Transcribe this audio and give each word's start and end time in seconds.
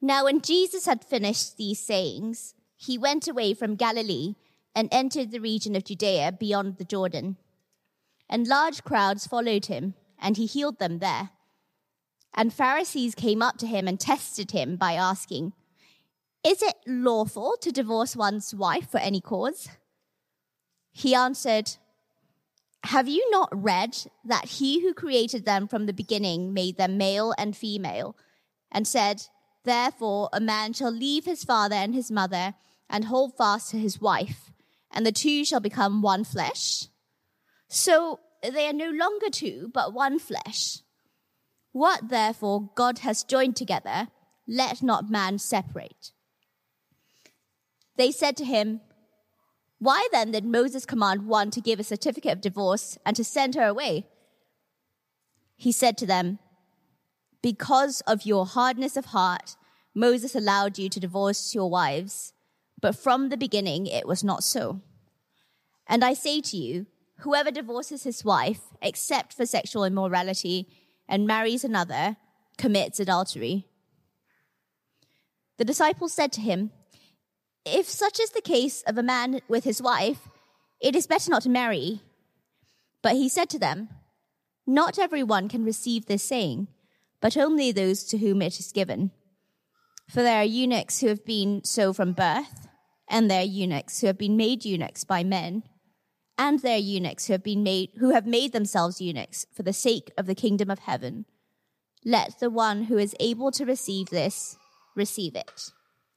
Now, 0.00 0.24
when 0.24 0.40
Jesus 0.40 0.86
had 0.86 1.04
finished 1.04 1.56
these 1.56 1.80
sayings, 1.80 2.54
he 2.76 2.96
went 2.96 3.26
away 3.26 3.54
from 3.54 3.74
Galilee 3.74 4.36
and 4.74 4.88
entered 4.92 5.32
the 5.32 5.40
region 5.40 5.74
of 5.74 5.84
Judea 5.84 6.32
beyond 6.38 6.76
the 6.76 6.84
Jordan. 6.84 7.36
And 8.28 8.46
large 8.46 8.84
crowds 8.84 9.26
followed 9.26 9.66
him, 9.66 9.94
and 10.18 10.36
he 10.36 10.46
healed 10.46 10.78
them 10.78 10.98
there. 10.98 11.30
And 12.34 12.52
Pharisees 12.52 13.16
came 13.16 13.42
up 13.42 13.56
to 13.58 13.66
him 13.66 13.88
and 13.88 13.98
tested 13.98 14.52
him 14.52 14.76
by 14.76 14.92
asking, 14.92 15.54
Is 16.44 16.62
it 16.62 16.76
lawful 16.86 17.56
to 17.60 17.72
divorce 17.72 18.14
one's 18.14 18.54
wife 18.54 18.88
for 18.88 18.98
any 18.98 19.20
cause? 19.20 19.68
He 20.92 21.14
answered, 21.14 21.72
Have 22.84 23.08
you 23.08 23.28
not 23.32 23.48
read 23.52 23.96
that 24.24 24.44
he 24.44 24.82
who 24.82 24.94
created 24.94 25.44
them 25.44 25.66
from 25.66 25.86
the 25.86 25.92
beginning 25.92 26.54
made 26.54 26.76
them 26.76 26.96
male 26.96 27.34
and 27.36 27.56
female, 27.56 28.14
and 28.70 28.86
said, 28.86 29.26
Therefore, 29.68 30.30
a 30.32 30.40
man 30.40 30.72
shall 30.72 30.90
leave 30.90 31.26
his 31.26 31.44
father 31.44 31.74
and 31.74 31.94
his 31.94 32.10
mother 32.10 32.54
and 32.88 33.04
hold 33.04 33.36
fast 33.36 33.70
to 33.70 33.78
his 33.78 34.00
wife, 34.00 34.50
and 34.90 35.04
the 35.04 35.12
two 35.12 35.44
shall 35.44 35.60
become 35.60 36.00
one 36.00 36.24
flesh. 36.24 36.86
So 37.68 38.18
they 38.42 38.66
are 38.66 38.72
no 38.72 38.88
longer 38.88 39.28
two, 39.28 39.70
but 39.74 39.92
one 39.92 40.18
flesh. 40.20 40.78
What 41.72 42.08
therefore 42.08 42.70
God 42.76 43.00
has 43.00 43.22
joined 43.22 43.56
together, 43.56 44.08
let 44.46 44.82
not 44.82 45.10
man 45.10 45.38
separate. 45.38 46.12
They 47.98 48.10
said 48.10 48.38
to 48.38 48.46
him, 48.46 48.80
Why 49.78 50.08
then 50.12 50.30
did 50.30 50.46
Moses 50.46 50.86
command 50.86 51.26
one 51.26 51.50
to 51.50 51.60
give 51.60 51.78
a 51.78 51.84
certificate 51.84 52.32
of 52.32 52.40
divorce 52.40 52.96
and 53.04 53.14
to 53.16 53.22
send 53.22 53.54
her 53.54 53.66
away? 53.66 54.06
He 55.56 55.72
said 55.72 55.98
to 55.98 56.06
them, 56.06 56.38
because 57.42 58.00
of 58.02 58.26
your 58.26 58.46
hardness 58.46 58.96
of 58.96 59.06
heart, 59.06 59.56
Moses 59.94 60.34
allowed 60.34 60.78
you 60.78 60.88
to 60.88 61.00
divorce 61.00 61.54
your 61.54 61.70
wives, 61.70 62.32
but 62.80 62.96
from 62.96 63.28
the 63.28 63.36
beginning 63.36 63.86
it 63.86 64.06
was 64.06 64.24
not 64.24 64.44
so. 64.44 64.80
And 65.86 66.04
I 66.04 66.14
say 66.14 66.40
to 66.40 66.56
you, 66.56 66.86
whoever 67.20 67.50
divorces 67.50 68.02
his 68.02 68.24
wife, 68.24 68.60
except 68.82 69.32
for 69.34 69.46
sexual 69.46 69.84
immorality, 69.84 70.68
and 71.08 71.26
marries 71.26 71.64
another, 71.64 72.16
commits 72.58 73.00
adultery. 73.00 73.66
The 75.56 75.64
disciples 75.64 76.12
said 76.12 76.32
to 76.32 76.40
him, 76.40 76.70
If 77.64 77.88
such 77.88 78.20
is 78.20 78.30
the 78.30 78.40
case 78.40 78.82
of 78.82 78.98
a 78.98 79.02
man 79.02 79.40
with 79.48 79.64
his 79.64 79.80
wife, 79.80 80.28
it 80.80 80.94
is 80.94 81.06
better 81.06 81.30
not 81.30 81.42
to 81.42 81.48
marry. 81.48 82.02
But 83.02 83.14
he 83.14 83.28
said 83.28 83.48
to 83.50 83.58
them, 83.58 83.88
Not 84.66 84.98
everyone 84.98 85.48
can 85.48 85.64
receive 85.64 86.06
this 86.06 86.22
saying 86.22 86.68
but 87.20 87.36
only 87.36 87.72
those 87.72 88.04
to 88.04 88.18
whom 88.18 88.42
it 88.42 88.58
is 88.58 88.72
given. 88.72 89.10
For 90.08 90.22
there 90.22 90.38
are 90.38 90.44
eunuchs 90.44 91.00
who 91.00 91.08
have 91.08 91.24
been 91.24 91.62
so 91.64 91.92
from 91.92 92.12
birth, 92.12 92.68
and 93.08 93.30
there 93.30 93.40
are 93.40 93.44
eunuchs 93.44 94.00
who 94.00 94.06
have 94.06 94.18
been 94.18 94.36
made 94.36 94.64
eunuchs 94.64 95.04
by 95.04 95.24
men, 95.24 95.64
and 96.38 96.60
there 96.60 96.76
are 96.76 96.80
eunuchs 96.80 97.26
who 97.26 97.34
have 97.34 97.42
been 97.42 97.62
made 97.62 97.90
who 97.98 98.10
have 98.10 98.26
made 98.26 98.52
themselves 98.52 99.00
eunuchs 99.00 99.44
for 99.52 99.62
the 99.62 99.72
sake 99.72 100.12
of 100.16 100.26
the 100.26 100.34
kingdom 100.34 100.70
of 100.70 100.78
heaven. 100.80 101.26
Let 102.04 102.38
the 102.38 102.48
one 102.48 102.84
who 102.84 102.96
is 102.96 103.14
able 103.18 103.50
to 103.52 103.66
receive 103.66 104.08
this 104.10 104.56
receive 104.94 105.34
it. 105.34 105.72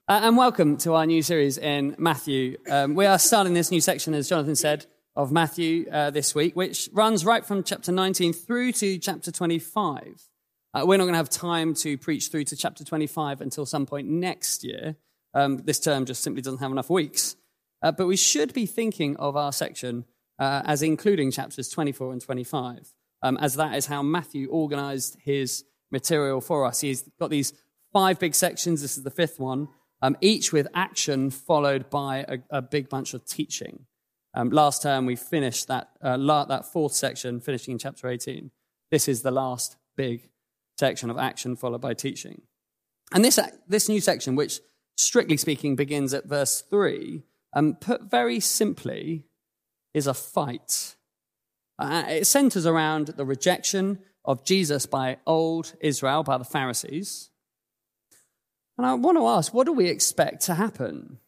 Uh, 0.08 0.22
and 0.24 0.38
welcome 0.38 0.78
to 0.78 0.94
our 0.94 1.06
new 1.06 1.24
series 1.24 1.58
in 1.58 1.96
Matthew. 1.98 2.58
Um, 2.70 2.96
we 2.96 3.06
are 3.06 3.20
starting 3.20 3.54
this 3.54 3.72
new 3.72 3.82
section, 3.82 4.14
as 4.14 4.30
Jonathan 4.30 4.56
said, 4.56 4.86
of 5.16 5.32
Matthew 5.32 5.90
uh, 5.92 6.12
this 6.12 6.36
week, 6.36 6.56
which 6.56 6.90
runs 6.94 7.26
right 7.26 7.46
from 7.46 7.64
chapter 7.64 7.92
19 7.92 8.34
through 8.34 8.74
to 8.74 8.98
chapter 8.98 9.32
25. 9.32 10.31
Uh, 10.74 10.86
we're 10.86 10.98
not 10.98 11.04
going 11.04 11.14
to 11.14 11.18
have 11.18 11.30
time 11.30 11.74
to 11.74 11.98
preach 11.98 12.30
through 12.30 12.46
to 12.46 12.56
chapter 12.56 12.84
25 12.84 13.42
until 13.42 13.66
some 13.66 13.86
point 13.86 14.08
next 14.08 14.64
year. 14.64 14.96
Um, 15.34 15.58
this 15.58 15.80
term 15.80 16.06
just 16.06 16.24
simply 16.24 16.42
doesn't 16.42 16.60
have 16.60 16.72
enough 16.72 16.90
weeks. 16.90 17.36
Uh, 17.82 17.92
but 17.92 18.08
we 18.08 18.16
should 18.16 18.54
be 18.54 18.66
thinking 18.66 19.18
of 19.18 19.36
our 19.36 19.52
section 19.52 20.06
uh, 20.40 20.62
as 20.66 20.82
including 20.82 21.32
chapters 21.32 21.70
24 21.70 22.14
and 22.14 22.22
25, 22.22 22.94
um, 23.22 23.38
as 23.38 23.56
that 23.56 23.76
is 23.76 23.88
how 23.88 24.02
Matthew 24.02 24.50
organized 24.50 25.18
his 25.24 25.66
material 25.92 26.42
for 26.42 26.66
us. 26.66 26.82
He's 26.82 27.04
got 27.20 27.30
these 27.30 27.54
five 27.92 28.20
big 28.20 28.34
sections. 28.34 28.82
This 28.82 28.98
is 28.98 29.04
the 29.04 29.12
fifth 29.12 29.40
one, 29.40 29.68
um, 30.02 30.16
each 30.22 30.54
with 30.54 30.68
action 30.74 31.32
followed 31.32 31.90
by 31.90 32.26
a, 32.28 32.38
a 32.50 32.62
big 32.62 32.88
bunch 32.88 33.14
of 33.14 33.26
teaching. 33.26 33.86
Um, 34.34 34.50
last 34.50 34.84
term, 34.84 35.06
we 35.06 35.16
finished 35.16 35.68
that, 35.68 35.90
uh, 36.04 36.18
la- 36.18 36.46
that 36.46 36.66
fourth 36.66 36.94
section, 36.94 37.42
finishing 37.42 37.74
in 37.74 37.78
chapter 37.78 38.08
18. 38.08 38.52
This 38.90 39.08
is 39.08 39.22
the 39.22 39.32
last 39.32 39.76
big 39.98 40.31
section 40.82 41.12
of 41.12 41.18
action 41.20 41.56
followed 41.56 41.80
by 41.80 41.94
teaching. 41.94 42.42
And 43.14 43.24
this, 43.24 43.40
this 43.68 43.88
new 43.88 44.02
section, 44.02 44.36
which 44.36 44.60
strictly 44.98 45.38
speaking 45.38 45.76
begins 45.76 46.12
at 46.12 46.26
verse 46.26 46.62
3, 46.62 47.22
um, 47.54 47.76
put 47.76 48.10
very 48.10 48.40
simply, 48.40 49.26
is 49.94 50.08
a 50.08 50.14
fight. 50.16 50.96
Uh, 51.78 52.06
it 52.08 52.26
centers 52.26 52.66
around 52.66 53.10
the 53.10 53.26
rejection 53.26 54.00
of 54.26 54.44
Jesus 54.44 54.88
by 54.88 55.18
old 55.28 55.76
Israel, 55.82 56.24
by 56.24 56.40
the 56.40 56.52
Pharisees. 56.56 57.30
And 58.76 58.88
I 58.88 58.96
want 58.96 59.20
to 59.20 59.28
ask, 59.28 59.54
what 59.54 59.68
do 59.68 59.74
we 59.74 59.88
expect 59.88 60.42
to 60.48 60.56
happen? 60.56 61.20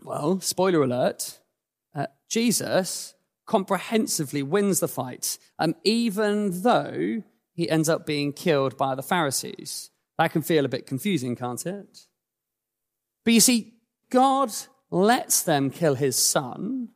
Well, 0.00 0.40
spoiler 0.40 0.82
alert, 0.84 1.40
uh, 1.92 2.06
Jesus 2.28 3.14
comprehensively 3.46 4.44
wins 4.44 4.78
the 4.78 4.86
fight, 4.86 5.38
um, 5.58 5.74
even 5.82 6.62
though 6.62 7.24
he 7.60 7.68
ends 7.68 7.90
up 7.90 8.06
being 8.06 8.32
killed 8.32 8.78
by 8.78 8.94
the 8.94 9.02
Pharisees. 9.02 9.90
That 10.16 10.32
can 10.32 10.40
feel 10.40 10.64
a 10.64 10.68
bit 10.68 10.86
confusing, 10.86 11.36
can't 11.36 11.66
it? 11.66 12.06
But 13.22 13.34
you 13.34 13.40
see, 13.40 13.74
God 14.08 14.50
lets 14.90 15.42
them 15.42 15.68
kill 15.68 15.94
his 15.94 16.16
son 16.16 16.88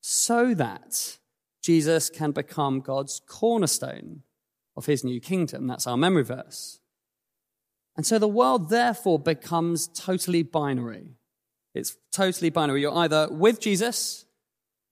so 0.00 0.54
that 0.54 1.18
Jesus 1.62 2.08
can 2.08 2.30
become 2.30 2.80
God's 2.80 3.20
cornerstone 3.28 4.22
of 4.74 4.86
his 4.86 5.04
new 5.04 5.20
kingdom. 5.20 5.66
That's 5.66 5.86
our 5.86 5.98
memory 5.98 6.24
verse. 6.24 6.80
And 7.94 8.06
so 8.06 8.18
the 8.18 8.26
world 8.26 8.70
therefore 8.70 9.18
becomes 9.18 9.86
totally 9.88 10.42
binary. 10.42 11.18
It's 11.74 11.98
totally 12.10 12.48
binary. 12.48 12.80
You're 12.80 12.96
either 12.96 13.28
with 13.30 13.60
Jesus 13.60 14.24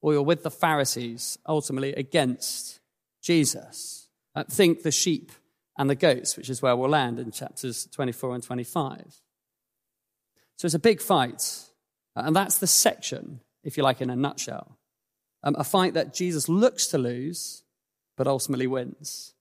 or 0.01 0.13
you're 0.13 0.21
with 0.21 0.43
the 0.43 0.51
Pharisees, 0.51 1.39
ultimately 1.47 1.93
against 1.93 2.79
Jesus. 3.23 4.04
Uh, 4.35 4.43
think 4.43 4.83
the 4.83 4.91
sheep 4.91 5.31
and 5.77 5.89
the 5.89 5.95
goats, 5.95 6.37
which 6.37 6.49
is 6.49 6.61
where 6.61 6.75
we'll 6.75 6.89
land 6.89 7.19
in 7.19 7.31
chapters 7.31 7.87
24 7.91 8.35
and 8.35 8.43
25. 8.43 9.21
So 10.57 10.65
it's 10.65 10.75
a 10.75 10.79
big 10.79 11.01
fight. 11.01 11.61
Uh, 12.15 12.23
and 12.25 12.35
that's 12.35 12.57
the 12.57 12.67
section, 12.67 13.41
if 13.63 13.77
you 13.77 13.83
like, 13.83 14.01
in 14.01 14.09
a 14.09 14.15
nutshell. 14.15 14.77
Um, 15.43 15.55
a 15.57 15.63
fight 15.63 15.93
that 15.93 16.13
Jesus 16.13 16.49
looks 16.49 16.87
to 16.87 16.97
lose, 16.97 17.63
but 18.17 18.27
ultimately 18.27 18.67
wins. 18.67 19.33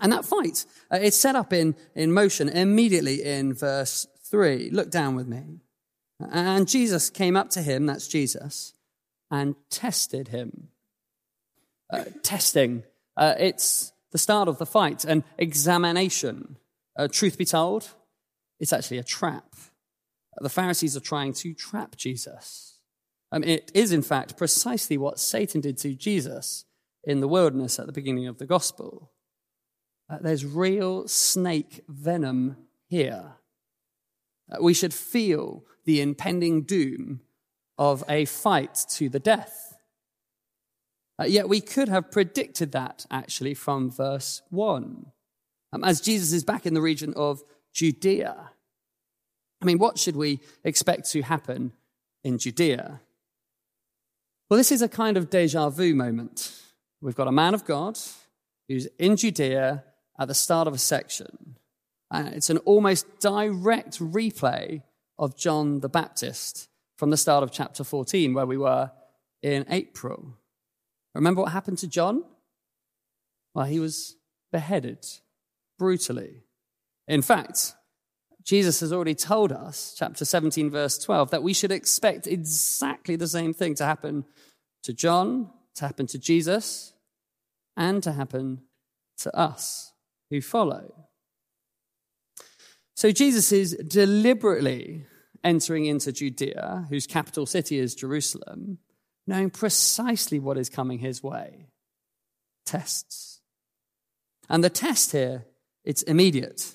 And 0.00 0.12
that 0.12 0.24
fight, 0.24 0.64
uh, 0.90 0.98
it's 1.00 1.16
set 1.16 1.36
up 1.36 1.52
in, 1.52 1.76
in 1.94 2.12
motion 2.12 2.48
immediately 2.48 3.22
in 3.22 3.52
verse 3.52 4.06
3. 4.24 4.70
Look 4.70 4.90
down 4.90 5.14
with 5.14 5.28
me. 5.28 5.60
And 6.20 6.68
Jesus 6.68 7.10
came 7.10 7.36
up 7.36 7.50
to 7.50 7.62
him, 7.62 7.86
that's 7.86 8.08
Jesus, 8.08 8.74
and 9.30 9.54
tested 9.70 10.28
him. 10.28 10.68
Uh, 11.92 12.04
testing, 12.22 12.84
uh, 13.16 13.34
it's 13.38 13.92
the 14.12 14.18
start 14.18 14.48
of 14.48 14.58
the 14.58 14.66
fight, 14.66 15.04
an 15.04 15.24
examination. 15.38 16.56
Uh, 16.96 17.08
truth 17.08 17.38
be 17.38 17.44
told, 17.44 17.90
it's 18.58 18.72
actually 18.72 18.98
a 18.98 19.04
trap. 19.04 19.54
The 20.36 20.48
Pharisees 20.48 20.96
are 20.96 21.00
trying 21.00 21.32
to 21.34 21.54
trap 21.54 21.96
Jesus. 21.96 22.78
Um, 23.32 23.44
it 23.44 23.70
is, 23.74 23.92
in 23.92 24.02
fact, 24.02 24.36
precisely 24.36 24.96
what 24.98 25.18
Satan 25.18 25.60
did 25.60 25.78
to 25.78 25.94
Jesus 25.94 26.64
in 27.04 27.20
the 27.20 27.28
wilderness 27.28 27.78
at 27.78 27.86
the 27.86 27.92
beginning 27.92 28.26
of 28.26 28.38
the 28.38 28.46
gospel. 28.46 29.12
Uh, 30.08 30.18
there's 30.20 30.44
real 30.44 31.06
snake 31.06 31.84
venom 31.88 32.56
here. 32.88 33.34
Uh, 34.50 34.56
we 34.60 34.74
should 34.74 34.92
feel 34.92 35.64
the 35.84 36.00
impending 36.00 36.62
doom 36.62 37.20
of 37.78 38.04
a 38.08 38.24
fight 38.24 38.84
to 38.90 39.08
the 39.08 39.20
death. 39.20 39.69
Uh, 41.20 41.24
yet 41.24 41.48
we 41.48 41.60
could 41.60 41.88
have 41.88 42.10
predicted 42.10 42.72
that 42.72 43.04
actually 43.10 43.52
from 43.52 43.90
verse 43.90 44.40
1. 44.50 45.06
Um, 45.72 45.84
as 45.84 46.00
Jesus 46.00 46.32
is 46.32 46.44
back 46.44 46.64
in 46.64 46.72
the 46.72 46.80
region 46.80 47.12
of 47.14 47.42
Judea. 47.74 48.50
I 49.60 49.64
mean, 49.64 49.78
what 49.78 49.98
should 49.98 50.16
we 50.16 50.40
expect 50.64 51.10
to 51.10 51.22
happen 51.22 51.72
in 52.24 52.38
Judea? 52.38 53.00
Well, 54.48 54.56
this 54.56 54.72
is 54.72 54.82
a 54.82 54.88
kind 54.88 55.16
of 55.16 55.28
deja 55.28 55.68
vu 55.68 55.94
moment. 55.94 56.58
We've 57.02 57.14
got 57.14 57.28
a 57.28 57.32
man 57.32 57.54
of 57.54 57.64
God 57.64 57.98
who's 58.68 58.88
in 58.98 59.16
Judea 59.16 59.84
at 60.18 60.28
the 60.28 60.34
start 60.34 60.66
of 60.66 60.74
a 60.74 60.78
section. 60.78 61.56
Uh, 62.10 62.30
it's 62.32 62.50
an 62.50 62.58
almost 62.58 63.20
direct 63.20 64.00
replay 64.00 64.82
of 65.18 65.36
John 65.36 65.80
the 65.80 65.88
Baptist 65.88 66.68
from 66.96 67.10
the 67.10 67.16
start 67.16 67.42
of 67.42 67.52
chapter 67.52 67.84
14, 67.84 68.34
where 68.34 68.46
we 68.46 68.56
were 68.56 68.90
in 69.42 69.66
April. 69.68 70.34
Remember 71.14 71.42
what 71.42 71.52
happened 71.52 71.78
to 71.78 71.88
John? 71.88 72.24
Well, 73.54 73.66
he 73.66 73.80
was 73.80 74.16
beheaded 74.52 75.04
brutally. 75.78 76.44
In 77.08 77.22
fact, 77.22 77.74
Jesus 78.44 78.80
has 78.80 78.92
already 78.92 79.14
told 79.14 79.52
us, 79.52 79.94
chapter 79.98 80.24
17, 80.24 80.70
verse 80.70 80.98
12, 80.98 81.30
that 81.30 81.42
we 81.42 81.52
should 81.52 81.72
expect 81.72 82.26
exactly 82.26 83.16
the 83.16 83.28
same 83.28 83.52
thing 83.52 83.74
to 83.74 83.84
happen 83.84 84.24
to 84.82 84.92
John, 84.92 85.50
to 85.74 85.84
happen 85.84 86.06
to 86.08 86.18
Jesus, 86.18 86.94
and 87.76 88.02
to 88.02 88.12
happen 88.12 88.62
to 89.18 89.36
us 89.36 89.92
who 90.30 90.40
follow. 90.40 91.06
So 92.94 93.10
Jesus 93.12 93.52
is 93.52 93.74
deliberately 93.86 95.06
entering 95.42 95.86
into 95.86 96.12
Judea, 96.12 96.86
whose 96.88 97.06
capital 97.06 97.46
city 97.46 97.78
is 97.78 97.94
Jerusalem, 97.94 98.78
knowing 99.26 99.50
precisely 99.50 100.38
what 100.38 100.58
is 100.58 100.68
coming 100.68 100.98
his 100.98 101.22
way 101.22 101.66
tests. 102.66 103.40
And 104.48 104.62
the 104.62 104.70
test 104.70 105.12
here, 105.12 105.44
it's 105.84 106.02
immediate. 106.02 106.74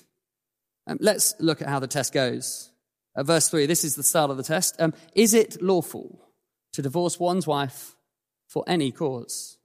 Um, 0.86 0.98
let's 1.00 1.34
look 1.40 1.62
at 1.62 1.68
how 1.68 1.78
the 1.78 1.86
test 1.86 2.12
goes. 2.12 2.70
Uh, 3.14 3.22
verse 3.22 3.48
3, 3.48 3.66
this 3.66 3.84
is 3.84 3.96
the 3.96 4.02
start 4.02 4.30
of 4.30 4.36
the 4.36 4.42
test. 4.42 4.76
Um, 4.78 4.94
is 5.14 5.34
it 5.34 5.62
lawful 5.62 6.20
to 6.72 6.82
divorce 6.82 7.18
one's 7.18 7.46
wife 7.46 7.96
for 8.46 8.64
any 8.66 8.92
cause? 8.92 9.58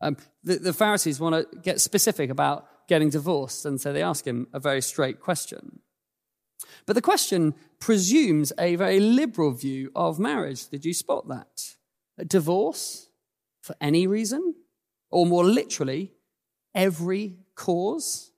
Um, 0.00 0.16
the, 0.44 0.56
the 0.56 0.72
Pharisees 0.72 1.20
want 1.20 1.34
to 1.34 1.58
get 1.60 1.80
specific 1.80 2.30
about 2.30 2.66
getting 2.88 3.10
divorced, 3.10 3.66
and 3.66 3.80
so 3.80 3.92
they 3.92 4.02
ask 4.02 4.26
him 4.26 4.46
a 4.52 4.60
very 4.60 4.80
straight 4.80 5.20
question. 5.20 5.80
But 6.86 6.94
the 6.94 7.02
question 7.02 7.54
presumes 7.78 8.52
a 8.58 8.76
very 8.76 9.00
liberal 9.00 9.52
view 9.52 9.90
of 9.94 10.18
marriage. 10.18 10.68
Did 10.68 10.84
you 10.84 10.94
spot 10.94 11.28
that? 11.28 11.76
Divorce 12.26 13.08
for 13.62 13.76
any 13.80 14.06
reason? 14.06 14.54
Or 15.10 15.26
more 15.26 15.44
literally, 15.44 16.12
every 16.74 17.38
cause? 17.54 18.32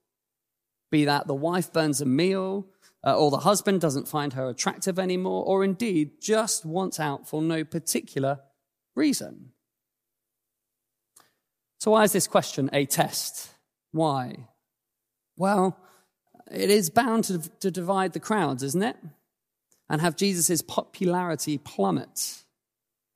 Be 0.90 1.04
that 1.04 1.26
the 1.26 1.34
wife 1.34 1.72
burns 1.72 2.00
a 2.00 2.06
meal, 2.06 2.66
uh, 3.04 3.16
or 3.16 3.30
the 3.30 3.38
husband 3.38 3.80
doesn't 3.80 4.08
find 4.08 4.32
her 4.34 4.48
attractive 4.48 4.98
anymore, 4.98 5.44
or 5.44 5.64
indeed 5.64 6.20
just 6.20 6.64
wants 6.64 7.00
out 7.00 7.28
for 7.28 7.40
no 7.40 7.64
particular 7.64 8.40
reason. 8.94 9.52
So, 11.78 11.92
why 11.92 12.04
is 12.04 12.12
this 12.12 12.26
question 12.26 12.68
a 12.72 12.84
test? 12.84 13.50
Why? 13.92 14.48
Well, 15.36 15.78
it 16.50 16.68
is 16.68 16.90
bound 16.90 17.24
to, 17.24 17.38
to 17.60 17.70
divide 17.70 18.12
the 18.12 18.20
crowds, 18.20 18.62
isn't 18.62 18.82
it? 18.82 18.96
And 19.88 20.00
have 20.00 20.16
Jesus' 20.16 20.60
popularity 20.60 21.56
plummet. 21.56 22.42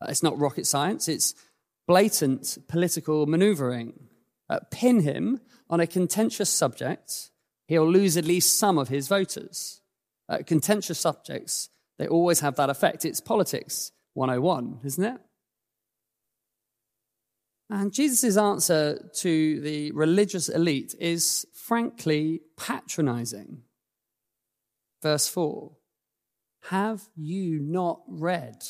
Uh, 0.01 0.07
it's 0.09 0.23
not 0.23 0.39
rocket 0.39 0.67
science, 0.67 1.09
it's 1.09 1.35
blatant 1.87 2.59
political 2.69 3.27
maneuvering. 3.27 4.09
Uh, 4.49 4.61
pin 4.71 5.01
him 5.01 5.41
on 5.71 5.81
a 5.81 5.87
contentious 5.87 6.51
subject, 6.51 7.31
he'll 7.67 7.91
lose 7.91 8.17
at 8.17 8.25
least 8.25 8.59
some 8.59 8.79
of 8.79 8.89
his 8.89 9.09
voters. 9.09 9.81
Uh, 10.29 10.39
contentious 10.47 10.99
subjects, 10.99 11.71
they 11.99 12.07
always 12.07 12.41
have 12.41 12.57
that 12.57 12.71
effect. 12.71 13.05
It's 13.05 13.21
politics 13.21 13.93
101, 14.15 14.81
isn't 14.85 15.05
it? 15.05 15.21
And 17.71 17.93
Jesus' 17.93 18.37
answer 18.37 19.11
to 19.17 19.61
the 19.61 19.91
religious 19.93 20.49
elite 20.49 20.95
is 21.01 21.47
frankly 21.53 22.43
patronizing. 22.57 23.63
Verse 25.03 25.27
4 25.29 25.73
Have 26.71 27.03
you 27.17 27.59
not 27.61 28.03
read? 28.07 28.65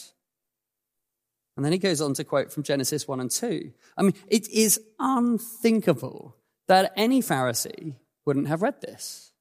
And 1.57 1.65
then 1.65 1.73
he 1.73 1.79
goes 1.79 2.01
on 2.01 2.15
to 2.15 2.25
quote 2.25 2.53
from 2.53 2.65
Genesis 2.65 3.07
1 3.07 3.21
and 3.21 3.31
2. 3.31 3.73
I 3.97 4.03
mean, 4.03 4.15
it 4.29 4.49
is 4.49 4.81
unthinkable 4.99 6.37
that 6.67 6.93
any 6.97 7.21
Pharisee 7.21 7.95
wouldn't 8.27 8.49
have 8.49 8.63
read 8.63 8.81
this. 8.81 9.33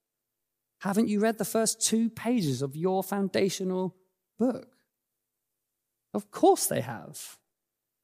Haven't 0.82 1.08
you 1.08 1.20
read 1.20 1.38
the 1.38 1.46
first 1.46 1.82
two 1.82 2.10
pages 2.10 2.62
of 2.62 2.76
your 2.76 3.04
foundational 3.04 3.96
book? 4.38 4.68
Of 6.14 6.30
course 6.30 6.68
they 6.68 6.82
have. 6.82 7.38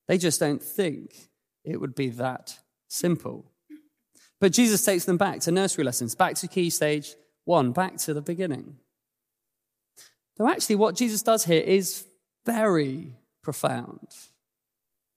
They 0.08 0.18
just 0.18 0.40
don't 0.40 0.64
think 0.64 1.30
it 1.64 1.80
would 1.80 1.94
be 1.94 2.10
that 2.10 2.58
simple. 2.88 3.52
But 4.40 4.54
Jesus 4.54 4.84
takes 4.84 5.06
them 5.06 5.18
back 5.18 5.42
to 5.42 5.52
nursery 5.52 5.84
lessons, 5.84 6.16
back 6.16 6.36
to 6.36 6.48
key 6.48 6.70
stage 6.70 7.16
one, 7.46 7.74
back 7.74 7.98
to 7.98 8.14
the 8.14 8.22
beginning. 8.22 8.78
Though 10.38 10.48
actually, 10.48 10.78
what 10.78 10.96
Jesus 10.96 11.22
does 11.22 11.44
here 11.44 11.62
is 11.62 12.06
very 12.46 13.19
profound. 13.50 14.10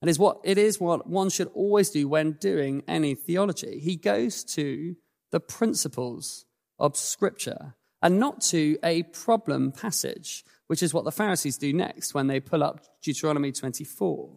And 0.00 0.08
is 0.08 0.18
what 0.18 0.40
it 0.42 0.56
is 0.56 0.80
what 0.80 1.06
one 1.06 1.28
should 1.28 1.50
always 1.52 1.90
do 1.90 2.08
when 2.08 2.32
doing 2.32 2.82
any 2.88 3.14
theology. 3.14 3.78
He 3.78 3.94
goes 3.94 4.42
to 4.56 4.96
the 5.32 5.38
principles 5.38 6.46
of 6.78 6.96
Scripture 6.96 7.74
and 8.00 8.18
not 8.18 8.40
to 8.52 8.78
a 8.82 9.02
problem 9.02 9.70
passage, 9.70 10.44
which 10.66 10.82
is 10.82 10.94
what 10.94 11.04
the 11.04 11.12
Pharisees 11.12 11.58
do 11.58 11.74
next 11.74 12.14
when 12.14 12.26
they 12.26 12.40
pull 12.40 12.64
up 12.64 12.80
Deuteronomy 13.02 13.52
24. 13.52 14.30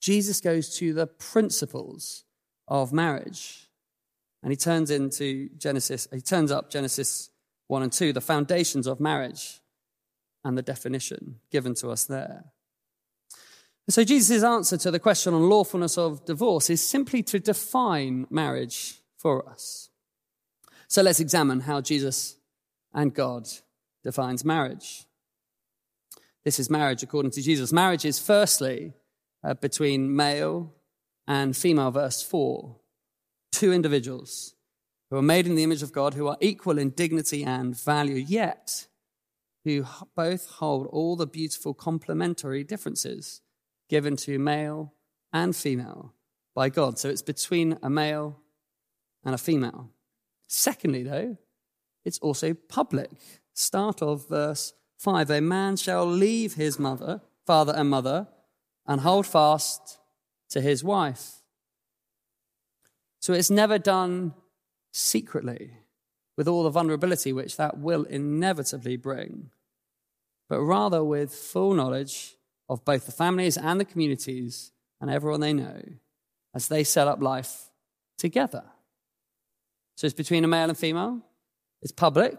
Jesus 0.00 0.40
goes 0.40 0.76
to 0.78 0.92
the 0.92 1.06
principles 1.06 2.24
of 2.66 2.92
marriage. 2.92 3.68
And 4.42 4.50
he 4.50 4.56
turns 4.56 4.90
into 4.90 5.48
Genesis, 5.58 6.08
he 6.12 6.22
turns 6.22 6.50
up 6.50 6.70
Genesis 6.72 7.30
1 7.68 7.84
and 7.84 7.92
2, 7.92 8.12
the 8.12 8.20
foundations 8.20 8.88
of 8.88 8.98
marriage 8.98 9.60
and 10.42 10.58
the 10.58 10.62
definition 10.62 11.36
given 11.52 11.74
to 11.74 11.90
us 11.90 12.04
there. 12.04 12.46
So 13.90 14.04
Jesus' 14.04 14.44
answer 14.44 14.76
to 14.76 14.92
the 14.92 15.00
question 15.00 15.34
on 15.34 15.48
lawfulness 15.48 15.98
of 15.98 16.24
divorce 16.24 16.70
is 16.70 16.80
simply 16.80 17.24
to 17.24 17.40
define 17.40 18.24
marriage 18.30 19.00
for 19.18 19.48
us. 19.48 19.90
So 20.86 21.02
let's 21.02 21.18
examine 21.18 21.60
how 21.60 21.80
Jesus 21.80 22.36
and 22.94 23.12
God 23.12 23.48
defines 24.04 24.44
marriage. 24.44 25.06
This 26.44 26.60
is 26.60 26.70
marriage 26.70 27.02
according 27.02 27.32
to 27.32 27.42
Jesus. 27.42 27.72
Marriage 27.72 28.04
is 28.04 28.20
firstly 28.20 28.94
uh, 29.42 29.54
between 29.54 30.14
male 30.14 30.72
and 31.26 31.56
female, 31.56 31.90
verse 31.90 32.22
4. 32.22 32.76
Two 33.50 33.72
individuals 33.72 34.54
who 35.10 35.16
are 35.16 35.22
made 35.22 35.48
in 35.48 35.56
the 35.56 35.64
image 35.64 35.82
of 35.82 35.92
God, 35.92 36.14
who 36.14 36.28
are 36.28 36.38
equal 36.40 36.78
in 36.78 36.90
dignity 36.90 37.42
and 37.42 37.76
value, 37.76 38.14
yet 38.14 38.86
who 39.64 39.84
both 40.14 40.46
hold 40.46 40.86
all 40.86 41.16
the 41.16 41.26
beautiful 41.26 41.74
complementary 41.74 42.62
differences 42.62 43.40
given 43.90 44.16
to 44.16 44.38
male 44.38 44.94
and 45.32 45.54
female 45.54 46.14
by 46.54 46.70
God. 46.70 46.98
So 46.98 47.10
it's 47.10 47.22
between 47.22 47.78
a 47.82 47.90
male 47.90 48.38
and 49.24 49.34
a 49.34 49.38
female. 49.38 49.90
Secondly, 50.46 51.02
though, 51.02 51.36
it's 52.04 52.18
also 52.20 52.54
public. 52.54 53.10
Start 53.52 54.00
of 54.00 54.28
verse 54.28 54.72
5 54.98 55.30
A 55.30 55.40
man 55.40 55.76
shall 55.76 56.06
leave 56.06 56.54
his 56.54 56.78
mother, 56.78 57.20
father 57.46 57.74
and 57.76 57.90
mother, 57.90 58.28
and 58.86 59.00
hold 59.02 59.26
fast 59.26 59.98
to 60.50 60.60
his 60.60 60.82
wife. 60.82 61.42
So 63.20 63.34
it's 63.34 63.50
never 63.50 63.78
done 63.78 64.34
secretly 64.92 65.72
with 66.36 66.48
all 66.48 66.62
the 66.62 66.70
vulnerability 66.70 67.32
which 67.32 67.56
that 67.56 67.78
will 67.78 68.04
inevitably 68.04 68.96
bring, 68.96 69.50
but 70.48 70.60
rather 70.60 71.04
with 71.04 71.34
full 71.34 71.74
knowledge 71.74 72.36
of 72.70 72.84
both 72.84 73.04
the 73.04 73.12
families 73.12 73.58
and 73.58 73.80
the 73.80 73.84
communities 73.84 74.70
and 75.00 75.10
everyone 75.10 75.40
they 75.40 75.52
know 75.52 75.82
as 76.54 76.68
they 76.68 76.84
set 76.84 77.08
up 77.08 77.20
life 77.20 77.64
together. 78.16 78.62
So 79.96 80.06
it's 80.06 80.14
between 80.14 80.44
a 80.44 80.48
male 80.48 80.68
and 80.68 80.78
female, 80.78 81.20
it's 81.82 81.92
public, 81.92 82.38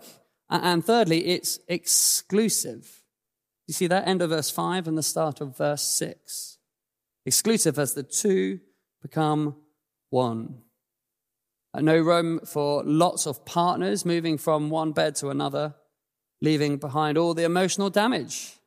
and 0.50 0.84
thirdly, 0.84 1.28
it's 1.28 1.60
exclusive. 1.68 3.04
You 3.68 3.74
see 3.74 3.88
that 3.88 4.08
end 4.08 4.22
of 4.22 4.30
verse 4.30 4.50
5 4.50 4.88
and 4.88 4.98
the 4.98 5.04
start 5.04 5.42
of 5.42 5.58
verse 5.58 5.84
6. 5.84 6.58
Exclusive 7.26 7.78
as 7.78 7.94
the 7.94 8.04
two 8.04 8.62
become 9.02 9.58
one. 10.10 10.62
No 11.76 12.00
room 12.00 12.40
for 12.46 12.84
lots 12.84 13.28
of 13.28 13.46
partners 13.46 14.06
moving 14.06 14.38
from 14.38 14.70
one 14.70 14.94
bed 14.94 15.16
to 15.18 15.30
another, 15.30 15.76
leaving 16.42 16.78
behind 16.78 17.18
all 17.18 17.34
the 17.34 17.44
emotional 17.44 17.90
damage 17.90 18.58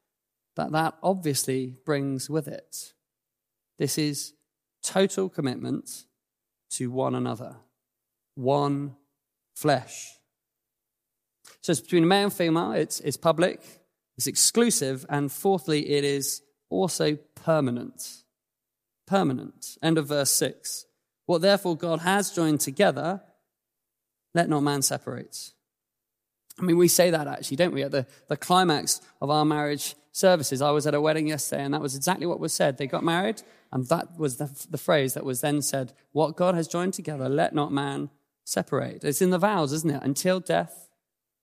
that 0.57 0.73
that 0.73 0.95
obviously 1.03 1.75
brings 1.85 2.31
with 2.31 2.49
it. 2.49 2.93
This 3.79 3.99
is 3.99 4.35
total 4.83 5.29
commitment 5.29 6.05
to 6.71 6.91
one 6.91 7.15
another, 7.15 7.57
one 8.35 8.97
flesh. 9.55 10.19
So 11.61 11.73
it's 11.73 11.81
between 11.81 12.07
male 12.07 12.25
and 12.25 12.33
female, 12.33 12.73
it's, 12.73 13.01
it's 13.01 13.17
public, 13.17 13.61
it's 14.17 14.27
exclusive, 14.27 15.07
and 15.09 15.33
fourthly, 15.33 15.91
it 15.91 16.05
is 16.05 16.43
also 16.71 17.17
permanent. 17.35 18.23
Permanent. 19.07 19.77
End 19.83 19.99
of 19.99 20.09
verse 20.09 20.31
6. 20.31 20.87
What 21.27 21.43
therefore 21.43 21.77
God 21.77 22.01
has 22.01 22.33
joined 22.33 22.61
together, 22.61 23.23
let 24.35 24.49
not 24.49 24.61
man 24.61 24.83
separate. 24.83 25.54
I 26.59 26.63
mean, 26.63 26.77
we 26.77 26.89
say 26.89 27.11
that 27.11 27.27
actually, 27.27 27.57
don't 27.57 27.75
we? 27.75 27.83
At 27.83 27.91
the, 27.91 28.07
the 28.29 28.37
climax 28.37 29.01
of 29.21 29.31
our 29.31 29.45
marriage 29.45 29.97
services, 30.13 30.63
I 30.63 30.71
was 30.71 30.87
at 30.87 30.95
a 30.95 31.01
wedding 31.01 31.27
yesterday, 31.27 31.65
and 31.65 31.75
that 31.75 31.81
was 31.81 31.97
exactly 31.97 32.27
what 32.27 32.39
was 32.39 32.53
said. 32.53 32.79
They 32.79 32.87
got 32.87 33.03
married, 33.03 33.43
and 33.73 33.87
that 33.89 34.17
was 34.17 34.37
the, 34.37 34.51
the 34.71 34.79
phrase 34.79 35.15
that 35.15 35.25
was 35.25 35.41
then 35.41 35.63
said 35.63 35.93
What 36.13 36.37
God 36.37 36.55
has 36.55 36.69
joined 36.69 36.95
together, 36.95 37.29
let 37.29 37.55
not 37.55 37.73
man 37.73 38.11
separate. 38.45 39.05
It's 39.05 39.23
in 39.23 39.31
the 39.31 39.39
vows, 39.39 39.73
isn't 39.73 39.91
it? 39.91 40.03
Until 40.03 40.39
death 40.39 40.89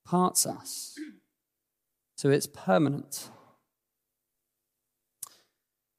parts 0.04 0.46
us. 0.46 0.96
So 2.16 2.30
it's 2.30 2.46
permanent. 2.46 3.28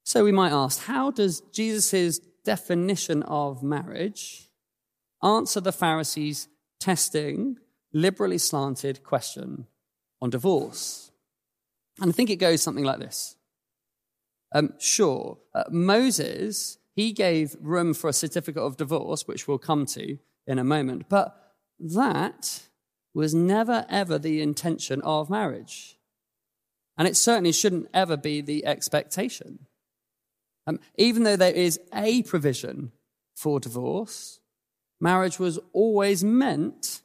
So 0.04 0.24
we 0.24 0.32
might 0.32 0.52
ask 0.52 0.84
how 0.84 1.12
does 1.12 1.42
Jesus' 1.52 2.20
definition 2.44 3.24
of 3.24 3.64
marriage 3.64 4.50
answer 5.22 5.62
the 5.62 5.72
Pharisees' 5.72 6.48
testing, 6.80 7.58
liberally 7.94 8.38
slanted 8.38 9.04
question 9.04 9.68
on 10.22 10.30
divorce? 10.30 11.12
And 12.00 12.10
I 12.10 12.14
think 12.14 12.30
it 12.30 12.38
goes 12.38 12.62
something 12.62 12.84
like 12.84 13.00
this. 13.00 13.36
Um, 14.54 14.74
sure, 14.80 15.40
uh, 15.54 15.64
Moses, 15.70 16.78
he 16.96 17.12
gave 17.12 17.56
room 17.60 17.94
for 17.94 18.10
a 18.10 18.14
certificate 18.14 18.62
of 18.62 18.78
divorce, 18.78 19.28
which 19.28 19.48
we'll 19.48 19.58
come 19.58 19.86
to 19.88 20.18
in 20.46 20.60
a 20.60 20.64
moment, 20.64 21.10
but 21.10 21.54
that 21.80 22.64
was 23.14 23.34
never 23.34 23.86
ever 23.90 24.18
the 24.18 24.42
intention 24.42 25.02
of 25.02 25.30
marriage. 25.30 25.98
And 26.98 27.08
it 27.08 27.16
certainly 27.16 27.52
shouldn't 27.52 27.90
ever 27.94 28.18
be 28.18 28.42
the 28.42 28.66
expectation. 28.66 29.68
Um, 30.66 30.80
even 30.98 31.24
though 31.24 31.36
there 31.36 31.54
is 31.54 31.80
a 31.94 32.24
provision 32.24 32.92
for 33.36 33.60
divorce, 33.60 34.40
marriage 35.02 35.40
was 35.40 35.60
always 35.74 36.24
meant 36.24 37.02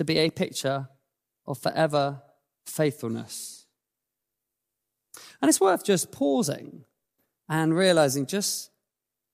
to 0.00 0.04
be 0.04 0.16
a 0.16 0.30
picture 0.30 0.88
of 1.46 1.58
forever 1.58 2.22
faithfulness. 2.64 3.66
And 5.42 5.50
it's 5.50 5.60
worth 5.60 5.84
just 5.84 6.10
pausing 6.10 6.86
and 7.50 7.76
realizing 7.76 8.24
just 8.24 8.70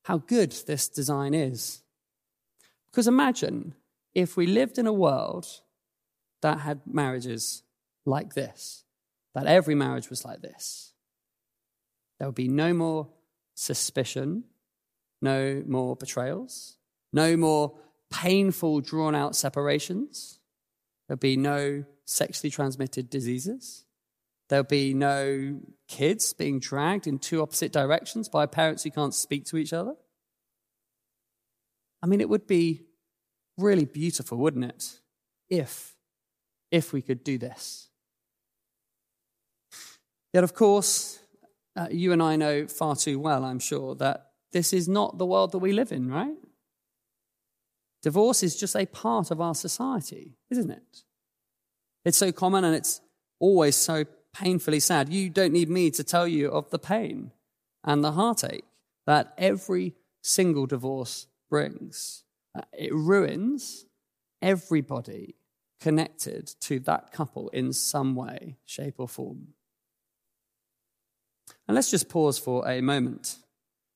how 0.03 0.19
good 0.19 0.51
this 0.67 0.89
design 0.89 1.35
is. 1.35 1.83
Because 2.91 3.07
imagine 3.07 3.77
if 4.13 4.37
we 4.37 4.49
lived 4.49 4.77
in 4.77 4.89
a 4.89 4.93
world 4.93 5.47
that 6.43 6.59
had 6.59 6.81
marriages 6.85 7.63
like 8.05 8.35
this, 8.35 8.83
that 9.37 9.47
every 9.47 9.77
marriage 9.77 10.11
was 10.11 10.25
like 10.25 10.43
this. 10.43 10.95
There 12.19 12.27
would 12.27 12.35
be 12.35 12.49
no 12.49 12.75
more 12.75 13.07
suspicion, 13.55 14.43
no 15.23 15.63
more 15.65 15.95
betrayals, 15.95 16.77
no 17.13 17.37
more 17.37 17.79
painful, 18.11 18.81
drawn 18.81 19.15
out 19.15 19.37
separations. 19.37 20.41
There'll 21.07 21.19
be 21.19 21.37
no 21.37 21.85
sexually 22.05 22.51
transmitted 22.51 23.11
diseases. 23.11 23.85
There'll 24.49 24.65
be 24.65 24.95
no 24.95 25.61
kids 25.89 26.33
being 26.33 26.61
dragged 26.61 27.07
in 27.07 27.19
two 27.19 27.43
opposite 27.43 27.73
directions 27.73 28.29
by 28.29 28.47
parents 28.47 28.85
who 28.85 28.91
can't 28.91 29.15
speak 29.15 29.45
to 29.47 29.57
each 29.57 29.73
other. 29.73 29.95
I 32.03 32.07
mean, 32.07 32.21
it 32.21 32.29
would 32.29 32.47
be 32.47 32.83
really 33.59 33.85
beautiful, 33.85 34.39
wouldn't 34.39 34.65
it? 34.65 35.01
If, 35.49 35.97
if 36.71 36.93
we 36.93 37.03
could 37.03 37.25
do 37.25 37.39
this. 37.39 37.89
Yet, 40.33 40.45
of 40.45 40.55
course, 40.55 41.19
uh, 41.77 41.89
you 41.91 42.13
and 42.13 42.23
I 42.23 42.37
know 42.37 42.67
far 42.67 42.97
too 42.97 43.19
well, 43.19 43.45
I'm 43.45 43.59
sure, 43.59 43.95
that 43.97 44.31
this 44.53 44.73
is 44.73 44.89
not 44.89 45.19
the 45.19 45.27
world 45.27 45.53
that 45.53 45.59
we 45.59 45.73
live 45.73 45.93
in, 45.93 46.11
right? 46.11 46.37
Divorce 48.07 48.45
is 48.45 48.55
just 48.55 48.77
a 48.77 48.87
part 48.87 49.33
of 49.33 49.41
our 49.41 49.53
society, 49.53 50.37
isn't 50.49 50.71
it? 50.71 51.03
It's 52.05 52.17
so 52.17 52.31
common 52.31 52.63
and 52.63 52.73
it's 52.73 53.01
always 53.41 53.75
so 53.75 54.05
painfully 54.33 54.79
sad. 54.79 55.13
You 55.13 55.29
don't 55.29 55.53
need 55.53 55.69
me 55.69 55.91
to 55.91 56.05
tell 56.05 56.29
you 56.29 56.49
of 56.49 56.71
the 56.71 56.79
pain 56.79 57.33
and 57.83 58.05
the 58.05 58.13
heartache 58.13 58.65
that 59.09 59.35
every 59.37 59.97
single 60.23 60.67
divorce 60.67 61.27
brings. 61.51 62.23
Uh, 62.57 62.61
it 62.73 62.95
ruins 62.95 63.87
everybody 64.41 65.35
connected 65.81 66.47
to 66.61 66.79
that 66.79 67.11
couple 67.11 67.49
in 67.49 67.73
some 67.73 68.15
way, 68.15 68.55
shape, 68.65 68.95
or 68.99 69.09
form. 69.09 69.49
And 71.67 71.75
let's 71.75 71.91
just 71.91 72.09
pause 72.09 72.39
for 72.39 72.69
a 72.69 72.81
moment. 72.81 73.39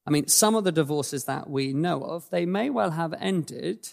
I 0.05 0.11
mean, 0.11 0.27
some 0.27 0.57
of 0.57 0.65
the 0.65 0.73
divorces 0.73 1.27
that 1.27 1.49
we 1.49 1.73
know 1.73 2.03
of, 2.03 2.29
they 2.31 2.45
may 2.45 2.71
well 2.71 2.91
have 2.91 3.15
ended 3.21 3.91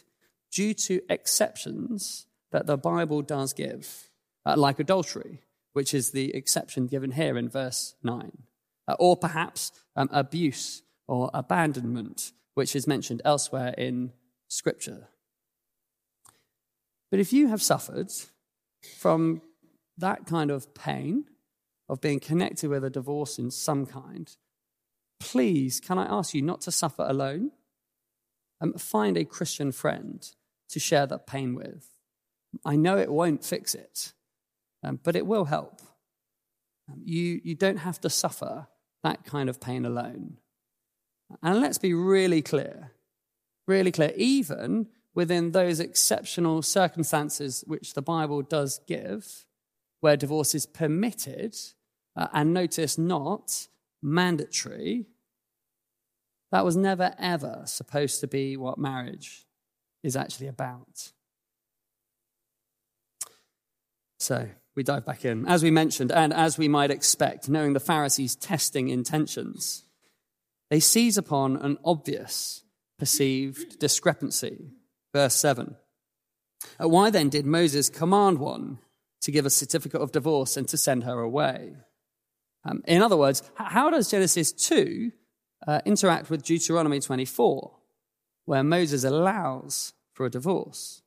due 0.51 0.73
to 0.73 1.01
exceptions 1.09 2.25
that 2.51 2.65
the 2.65 2.77
Bible 2.77 3.21
does 3.21 3.53
give, 3.53 4.09
uh, 4.45 4.55
like 4.57 4.79
adultery, 4.79 5.41
which 5.73 5.93
is 5.93 6.11
the 6.11 6.33
exception 6.33 6.87
given 6.87 7.11
here 7.11 7.37
in 7.37 7.49
verse 7.49 7.95
9, 8.03 8.31
uh, 8.87 8.95
or 8.99 9.17
perhaps 9.17 9.71
um, 9.95 10.09
abuse 10.11 10.81
or 11.07 11.29
abandonment, 11.33 12.31
which 12.53 12.75
is 12.75 12.87
mentioned 12.87 13.21
elsewhere 13.23 13.73
in 13.77 14.11
Scripture. 14.47 15.07
But 17.11 17.19
if 17.19 17.31
you 17.31 17.47
have 17.47 17.61
suffered 17.61 18.11
from 18.97 19.41
that 19.97 20.25
kind 20.25 20.51
of 20.51 20.73
pain, 20.73 21.25
of 21.89 22.01
being 22.01 22.19
connected 22.19 22.69
with 22.69 22.83
a 22.83 22.89
divorce 22.89 23.39
in 23.39 23.51
some 23.51 23.85
kind, 23.85 24.35
please, 25.19 25.79
can 25.79 25.97
I 25.97 26.05
ask 26.05 26.33
you 26.33 26.41
not 26.41 26.61
to 26.61 26.71
suffer 26.71 27.05
alone? 27.07 27.51
Um, 28.59 28.73
find 28.73 29.17
a 29.17 29.25
Christian 29.25 29.71
friend 29.71 30.27
to 30.69 30.79
share 30.79 31.05
that 31.07 31.27
pain 31.27 31.55
with. 31.55 31.87
I 32.65 32.75
know 32.75 32.97
it 32.97 33.11
won't 33.11 33.45
fix 33.45 33.75
it, 33.75 34.13
um, 34.83 34.99
but 35.03 35.15
it 35.15 35.27
will 35.27 35.45
help. 35.45 35.81
Um, 36.89 37.01
you, 37.03 37.41
you 37.43 37.55
don't 37.55 37.77
have 37.77 37.99
to 38.01 38.09
suffer 38.09 38.67
that 39.03 39.25
kind 39.25 39.49
of 39.49 39.59
pain 39.59 39.85
alone. 39.85 40.37
And 41.43 41.61
let's 41.61 41.77
be 41.77 41.93
really 41.93 42.41
clear, 42.41 42.91
really 43.67 43.91
clear, 43.91 44.13
even 44.15 44.87
within 45.13 45.51
those 45.51 45.79
exceptional 45.79 46.61
circumstances 46.61 47.63
which 47.67 47.93
the 47.93 48.01
Bible 48.01 48.41
does 48.41 48.79
give, 48.87 49.45
where 49.99 50.15
divorce 50.15 50.55
is 50.55 50.65
permitted, 50.65 51.55
uh, 52.15 52.27
and 52.33 52.53
notice 52.53 52.97
not 52.97 53.67
mandatory, 54.01 55.05
that 56.51 56.65
was 56.65 56.75
never 56.75 57.13
ever 57.19 57.63
supposed 57.65 58.21
to 58.21 58.27
be 58.27 58.57
what 58.57 58.77
marriage 58.77 59.45
is 60.03 60.15
actually 60.15 60.47
about. 60.47 61.11
So 64.19 64.49
we 64.75 64.83
dive 64.83 65.05
back 65.05 65.25
in. 65.25 65.47
As 65.47 65.63
we 65.63 65.71
mentioned, 65.71 66.11
and 66.11 66.33
as 66.33 66.57
we 66.57 66.67
might 66.67 66.91
expect, 66.91 67.49
knowing 67.49 67.73
the 67.73 67.79
Pharisees' 67.79 68.35
testing 68.35 68.89
intentions, 68.89 69.83
they 70.69 70.79
seize 70.79 71.17
upon 71.17 71.57
an 71.57 71.77
obvious 71.83 72.63
perceived 72.97 73.79
discrepancy. 73.79 74.71
Verse 75.13 75.35
7. 75.35 75.75
Uh, 76.81 76.89
why 76.89 77.09
then 77.09 77.29
did 77.29 77.45
Moses 77.45 77.89
command 77.89 78.39
one 78.39 78.79
to 79.21 79.31
give 79.31 79.45
a 79.45 79.51
certificate 79.51 80.01
of 80.01 80.11
divorce 80.11 80.57
and 80.57 80.67
to 80.67 80.77
send 80.77 81.03
her 81.03 81.19
away? 81.19 81.75
Um, 82.65 82.83
in 82.87 83.01
other 83.01 83.17
words, 83.17 83.43
how 83.55 83.89
does 83.89 84.11
Genesis 84.11 84.51
2 84.51 85.11
uh, 85.65 85.81
interact 85.85 86.29
with 86.29 86.43
Deuteronomy 86.43 86.99
24, 86.99 87.71
where 88.45 88.63
Moses 88.63 89.03
allows 89.03 89.93
for 90.13 90.25
a 90.25 90.29
divorce? 90.29 91.01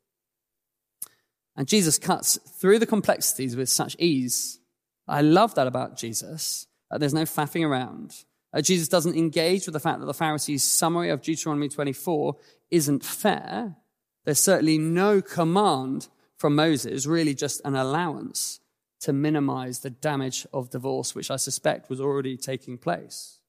And 1.57 1.69
Jesus 1.69 1.99
cuts 1.99 2.39
through 2.39 2.79
the 2.79 2.87
complexities 2.87 3.57
with 3.57 3.69
such 3.69 3.97
ease. 3.99 4.61
I 5.07 5.21
love 5.21 5.55
that 5.57 5.67
about 5.67 5.97
Jesus. 5.97 6.67
Uh, 6.91 6.99
there's 6.99 7.15
no 7.15 7.25
faffing 7.25 7.67
around. 7.67 8.25
Uh, 8.53 8.63
Jesus 8.63 8.89
doesn't 8.89 9.17
engage 9.17 9.67
with 9.67 9.75
the 9.75 9.81
fact 9.81 10.01
that 10.01 10.07
the 10.07 10.15
Pharisees' 10.15 10.65
summary 10.65 11.11
of 11.11 11.23
Deuteronomy 11.23 11.69
24 11.69 12.37
isn't 12.71 13.05
fair. 13.05 13.77
There's 14.25 14.41
certainly 14.41 14.79
no 14.79 15.21
command 15.21 16.09
from 16.37 16.55
Moses, 16.55 17.07
really 17.07 17.35
just 17.35 17.61
an 17.65 17.77
allowance 17.77 18.61
to 19.01 19.13
minimize 19.13 19.81
the 19.81 19.91
damage 19.91 20.47
of 20.53 20.71
divorce, 20.71 21.15
which 21.15 21.31
I 21.31 21.37
suspect 21.37 21.91
was 21.91 22.01
already 22.01 22.37
taking 22.37 22.79
place. 22.79 23.40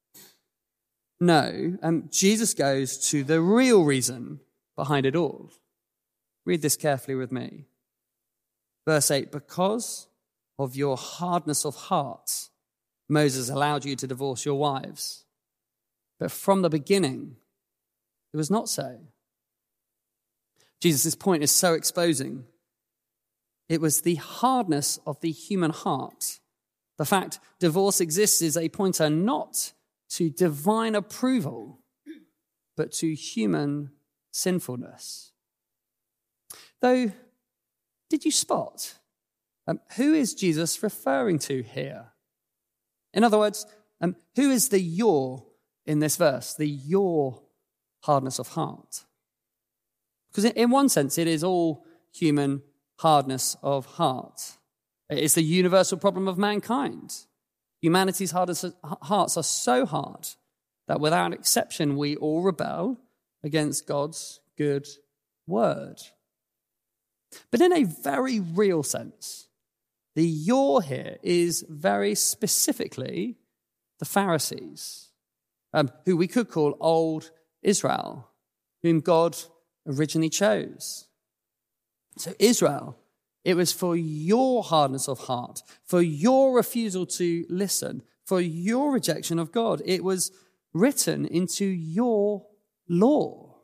No, 1.22 1.78
um, 1.84 2.10
Jesus 2.10 2.56
goes 2.56 2.98
to 3.10 3.24
the 3.24 3.40
real 3.40 3.84
reason 3.84 4.40
behind 4.76 5.06
it 5.06 5.16
all. 5.16 5.52
Read 6.46 6.64
this 6.64 6.76
carefully 6.76 7.14
with 7.14 7.32
me. 7.32 7.66
Verse 8.88 9.12
8 9.12 9.32
Because 9.32 10.08
of 10.58 10.76
your 10.76 10.98
hardness 10.98 11.64
of 11.64 11.76
heart, 11.76 12.50
Moses 13.08 13.50
allowed 13.50 13.86
you 13.86 13.96
to 13.98 14.08
divorce 14.08 14.46
your 14.46 14.56
wives. 14.56 15.26
But 16.20 16.32
from 16.32 16.64
the 16.64 16.70
beginning, 16.70 17.36
it 18.34 18.38
was 18.38 18.50
not 18.50 18.68
so. 18.68 19.00
Jesus' 20.80 21.14
point 21.14 21.44
is 21.44 21.52
so 21.52 21.76
exposing 21.76 22.46
it 23.70 23.80
was 23.80 24.02
the 24.02 24.16
hardness 24.16 25.00
of 25.06 25.22
the 25.22 25.32
human 25.32 25.72
heart. 25.72 26.40
The 26.98 27.06
fact 27.06 27.40
divorce 27.60 28.02
exists 28.02 28.42
is 28.42 28.58
a 28.58 28.70
pointer 28.70 29.08
not 29.08 29.74
to 30.12 30.30
divine 30.30 30.96
approval, 30.96 31.80
but 32.76 32.92
to 32.92 33.14
human 33.14 33.92
sinfulness. 34.32 35.32
Though, 36.82 37.12
did 38.10 38.26
you 38.26 38.32
spot? 38.32 38.96
Um, 39.68 39.80
who 39.96 40.14
is 40.14 40.34
Jesus 40.34 40.82
referring 40.84 41.40
to 41.40 41.62
here? 41.64 42.08
In 43.14 43.24
other 43.24 43.38
words, 43.38 43.66
um, 44.02 44.16
who 44.36 44.50
is 44.50 44.70
the 44.70 44.80
your 44.80 45.46
in 45.86 46.00
this 46.00 46.18
verse? 46.18 46.54
The 46.56 46.68
your 46.68 47.42
hardness 48.02 48.40
of 48.40 48.50
heart. 48.50 49.06
Because 50.30 50.46
in 50.46 50.70
one 50.72 50.90
sense, 50.90 51.18
it 51.18 51.28
is 51.28 51.44
all 51.44 51.86
human 52.14 52.64
hardness 53.00 53.56
of 53.62 53.86
heart. 53.86 54.58
It's 55.10 55.36
the 55.36 55.44
universal 55.44 55.98
problem 55.98 56.28
of 56.28 56.38
mankind. 56.38 57.26
Humanity's 57.82 58.32
hearts 58.32 59.38
are 59.38 59.44
so 59.44 59.86
hard 59.86 60.28
that 60.88 61.00
without 61.00 61.34
exception 61.34 61.98
we 61.98 62.16
all 62.16 62.42
rebel 62.42 63.00
against 63.44 63.88
God's 63.88 64.40
good 64.58 64.88
word. 65.48 66.00
But 67.50 67.62
in 67.62 67.74
a 67.74 67.84
very 67.84 68.40
real 68.40 68.84
sense, 68.84 69.48
the 70.16 70.26
you're 70.26 70.82
here 70.82 71.18
is 71.24 71.66
very 71.70 72.16
specifically 72.16 73.38
the 74.00 74.06
Pharisees, 74.06 75.10
um, 75.74 75.90
who 76.06 76.18
we 76.18 76.28
could 76.28 76.50
call 76.50 76.76
old 76.80 77.32
Israel, 77.64 78.28
whom 78.84 79.00
God 79.00 79.38
originally 79.88 80.30
chose. 80.30 81.08
So, 82.18 82.34
Israel, 82.40 82.98
it 83.44 83.56
was 83.56 83.72
for 83.72 83.96
your 83.96 84.64
hardness 84.64 85.08
of 85.08 85.20
heart, 85.22 85.62
for 85.84 86.02
your 86.02 86.56
refusal 86.56 87.06
to 87.08 87.46
listen, 87.50 88.04
for 88.26 88.40
your 88.40 88.92
rejection 88.92 89.40
of 89.40 89.52
God. 89.52 89.82
It 89.86 90.04
was 90.04 90.32
written 90.74 91.26
into 91.26 91.66
your 91.66 92.46
law. 92.88 93.58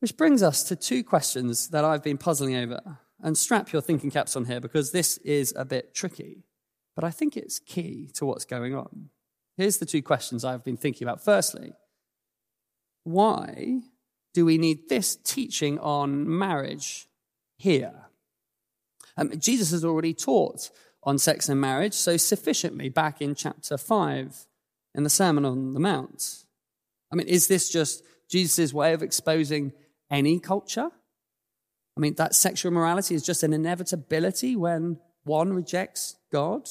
Which 0.00 0.16
brings 0.16 0.42
us 0.42 0.62
to 0.64 0.76
two 0.76 1.02
questions 1.02 1.68
that 1.68 1.84
I've 1.84 2.04
been 2.04 2.18
puzzling 2.18 2.54
over. 2.54 3.00
And 3.20 3.36
strap 3.36 3.72
your 3.72 3.82
thinking 3.82 4.12
caps 4.12 4.36
on 4.36 4.44
here 4.44 4.60
because 4.60 4.92
this 4.92 5.16
is 5.18 5.52
a 5.56 5.64
bit 5.64 5.92
tricky, 5.92 6.44
but 6.94 7.02
I 7.02 7.10
think 7.10 7.36
it's 7.36 7.58
key 7.58 8.08
to 8.14 8.24
what's 8.24 8.44
going 8.44 8.76
on. 8.76 9.10
Here's 9.56 9.78
the 9.78 9.86
two 9.86 10.02
questions 10.02 10.44
I've 10.44 10.62
been 10.62 10.76
thinking 10.76 11.04
about. 11.04 11.24
Firstly, 11.24 11.72
why 13.02 13.80
do 14.38 14.44
we 14.44 14.56
need 14.56 14.88
this 14.88 15.16
teaching 15.16 15.80
on 15.80 16.38
marriage 16.38 17.08
here? 17.56 18.04
Um, 19.16 19.36
Jesus 19.36 19.72
has 19.72 19.84
already 19.84 20.14
taught 20.14 20.70
on 21.02 21.18
sex 21.18 21.48
and 21.48 21.60
marriage 21.60 21.92
so 21.92 22.16
sufficiently 22.16 22.88
back 22.88 23.20
in 23.20 23.34
chapter 23.34 23.76
5 23.76 24.46
in 24.94 25.02
the 25.02 25.10
Sermon 25.10 25.44
on 25.44 25.74
the 25.74 25.80
Mount. 25.80 26.44
I 27.12 27.16
mean, 27.16 27.26
is 27.26 27.48
this 27.48 27.68
just 27.68 28.04
Jesus' 28.30 28.72
way 28.72 28.92
of 28.92 29.02
exposing 29.02 29.72
any 30.08 30.38
culture? 30.38 30.88
I 31.96 32.00
mean, 32.00 32.14
that 32.14 32.36
sexual 32.36 32.70
morality 32.70 33.16
is 33.16 33.26
just 33.26 33.42
an 33.42 33.52
inevitability 33.52 34.54
when 34.54 35.00
one 35.24 35.52
rejects 35.52 36.14
God? 36.30 36.68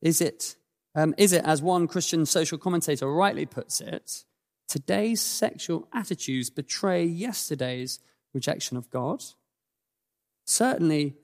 Is 0.00 0.20
it, 0.20 0.54
um, 0.94 1.16
is 1.18 1.32
it, 1.32 1.44
as 1.44 1.60
one 1.62 1.88
Christian 1.88 2.24
social 2.26 2.58
commentator 2.58 3.12
rightly 3.12 3.44
puts 3.44 3.80
it, 3.80 4.22
today's 4.68 5.20
sexual 5.20 5.88
attitudes 5.92 6.50
betray 6.50 7.04
yesterday's 7.04 8.00
rejection 8.32 8.76
of 8.76 8.90
God? 8.90 9.24
Certainly, 10.44 11.16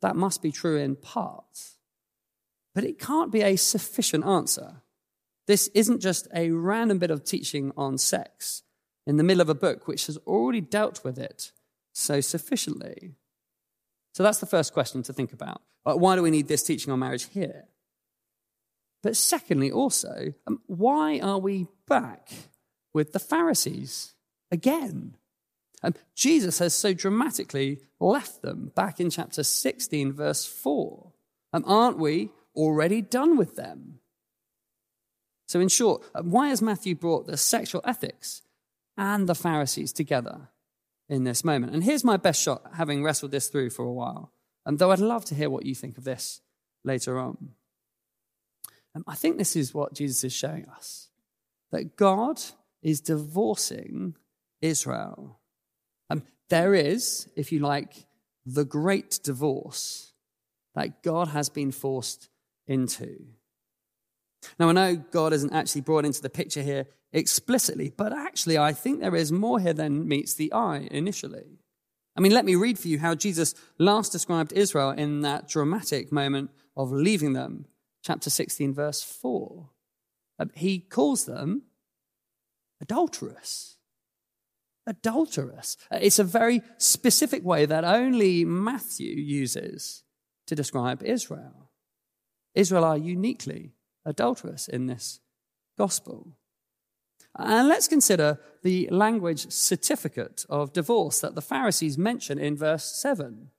that 0.00 0.16
must 0.16 0.42
be 0.42 0.52
true 0.52 0.76
in 0.76 0.96
part. 0.96 1.76
But 2.74 2.84
it 2.84 2.98
can't 2.98 3.32
be 3.32 3.42
a 3.42 3.56
sufficient 3.56 4.24
answer. 4.24 4.82
This 5.46 5.68
isn't 5.68 6.00
just 6.00 6.28
a 6.34 6.50
random 6.50 6.98
bit 6.98 7.10
of 7.10 7.24
teaching 7.24 7.72
on 7.76 7.98
sex 7.98 8.62
in 9.06 9.16
the 9.16 9.24
middle 9.24 9.40
of 9.40 9.48
a 9.48 9.54
book 9.54 9.88
which 9.88 10.06
has 10.06 10.16
already 10.18 10.60
dealt 10.60 11.04
with 11.04 11.18
it 11.18 11.52
so 11.92 12.20
sufficiently? 12.20 13.14
So 14.14 14.22
that's 14.22 14.38
the 14.38 14.46
first 14.46 14.72
question 14.72 15.02
to 15.04 15.12
think 15.12 15.32
about. 15.32 15.62
Why 15.84 16.16
do 16.16 16.22
we 16.22 16.30
need 16.30 16.48
this 16.48 16.62
teaching 16.62 16.92
on 16.92 17.00
marriage 17.00 17.28
here? 17.30 17.64
But 19.02 19.16
secondly, 19.16 19.72
also, 19.72 20.32
um, 20.46 20.60
why 20.66 21.18
are 21.18 21.38
we 21.38 21.66
back 21.88 22.30
with 22.92 23.12
the 23.12 23.18
Pharisees 23.18 24.14
again? 24.50 25.16
And 25.82 25.98
Jesus 26.14 26.58
has 26.58 26.74
so 26.74 26.94
dramatically 26.94 27.80
left 27.98 28.42
them 28.42 28.70
back 28.74 29.00
in 29.00 29.10
chapter 29.10 29.42
16, 29.42 30.12
verse 30.12 30.46
4. 30.46 31.12
Um, 31.52 31.64
aren't 31.66 31.98
we 31.98 32.30
already 32.54 33.02
done 33.02 33.36
with 33.36 33.56
them? 33.56 33.98
So, 35.48 35.60
in 35.60 35.68
short, 35.68 36.02
why 36.22 36.48
has 36.48 36.62
Matthew 36.62 36.94
brought 36.94 37.26
the 37.26 37.36
sexual 37.36 37.82
ethics 37.84 38.42
and 38.96 39.28
the 39.28 39.34
Pharisees 39.34 39.92
together? 39.92 40.48
in 41.12 41.24
this 41.24 41.44
moment. 41.44 41.74
And 41.74 41.84
here's 41.84 42.04
my 42.04 42.16
best 42.16 42.40
shot, 42.40 42.62
having 42.74 43.04
wrestled 43.04 43.32
this 43.32 43.48
through 43.48 43.68
for 43.68 43.84
a 43.84 43.92
while. 43.92 44.32
And 44.64 44.78
though 44.78 44.90
I'd 44.92 44.98
love 44.98 45.26
to 45.26 45.34
hear 45.34 45.50
what 45.50 45.66
you 45.66 45.74
think 45.74 45.98
of 45.98 46.04
this 46.04 46.40
later 46.84 47.18
on. 47.18 47.50
I 49.06 49.14
think 49.14 49.36
this 49.36 49.54
is 49.54 49.74
what 49.74 49.92
Jesus 49.92 50.24
is 50.24 50.32
showing 50.32 50.66
us 50.74 51.08
that 51.70 51.96
God 51.96 52.40
is 52.82 53.00
divorcing 53.00 54.16
Israel. 54.60 55.40
Um, 56.10 56.24
there 56.50 56.74
is, 56.74 57.28
if 57.36 57.52
you 57.52 57.60
like, 57.60 58.06
the 58.44 58.64
great 58.64 59.20
divorce 59.22 60.12
that 60.74 61.02
God 61.02 61.28
has 61.28 61.48
been 61.48 61.70
forced 61.70 62.28
into. 62.66 63.26
Now, 64.58 64.68
I 64.68 64.72
know 64.72 64.96
God 64.96 65.32
isn't 65.32 65.52
actually 65.52 65.82
brought 65.82 66.04
into 66.04 66.22
the 66.22 66.30
picture 66.30 66.62
here 66.62 66.86
explicitly, 67.12 67.92
but 67.96 68.12
actually, 68.12 68.58
I 68.58 68.72
think 68.72 69.00
there 69.00 69.14
is 69.14 69.30
more 69.30 69.60
here 69.60 69.74
than 69.74 70.08
meets 70.08 70.34
the 70.34 70.52
eye 70.52 70.88
initially. 70.90 71.58
I 72.16 72.20
mean, 72.20 72.32
let 72.32 72.44
me 72.44 72.56
read 72.56 72.78
for 72.78 72.88
you 72.88 72.98
how 72.98 73.14
Jesus 73.14 73.54
last 73.78 74.12
described 74.12 74.52
Israel 74.52 74.90
in 74.90 75.20
that 75.22 75.48
dramatic 75.48 76.12
moment 76.12 76.50
of 76.76 76.92
leaving 76.92 77.32
them. 77.32 77.66
Chapter 78.02 78.30
16, 78.30 78.74
verse 78.74 79.02
4. 79.02 79.68
Uh, 80.38 80.46
he 80.54 80.80
calls 80.80 81.24
them 81.24 81.62
adulterous. 82.82 83.78
Adulterous. 84.86 85.76
Uh, 85.90 85.98
it's 86.00 86.18
a 86.18 86.24
very 86.24 86.60
specific 86.76 87.44
way 87.44 87.64
that 87.64 87.84
only 87.84 88.44
Matthew 88.44 89.14
uses 89.14 90.02
to 90.48 90.54
describe 90.54 91.02
Israel. 91.02 91.70
Israel 92.54 92.84
are 92.84 92.98
uniquely 92.98 93.72
adulterous 94.04 94.68
in 94.68 94.86
this 94.86 95.20
gospel. 95.78 96.36
And 97.38 97.68
let's 97.68 97.88
consider 97.88 98.40
the 98.62 98.88
language 98.90 99.50
certificate 99.50 100.44
of 100.50 100.72
divorce 100.72 101.20
that 101.20 101.34
the 101.34 101.40
Pharisees 101.40 101.96
mention 101.96 102.38
in 102.38 102.56
verse 102.56 102.84
7. 102.84 103.50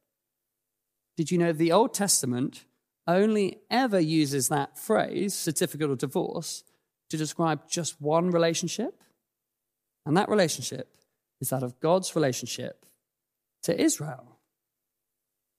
Did 1.18 1.32
you 1.32 1.38
know 1.38 1.54
the 1.54 1.72
Old 1.72 1.94
Testament 1.94 2.66
only 3.08 3.60
ever 3.72 4.00
uses 4.00 4.50
that 4.50 4.78
phrase, 4.78 5.34
certificate 5.34 5.90
of 5.90 5.98
divorce, 5.98 6.64
to 7.10 7.18
describe 7.18 7.68
just 7.68 8.02
one 8.02 8.30
relationship? 8.30 9.04
And 10.06 10.18
that 10.18 10.30
relationship 10.30 10.90
is 11.42 11.50
that 11.50 11.64
of 11.64 11.80
God's 11.80 12.16
relationship 12.16 12.86
to 13.64 13.80
Israel. 13.80 14.40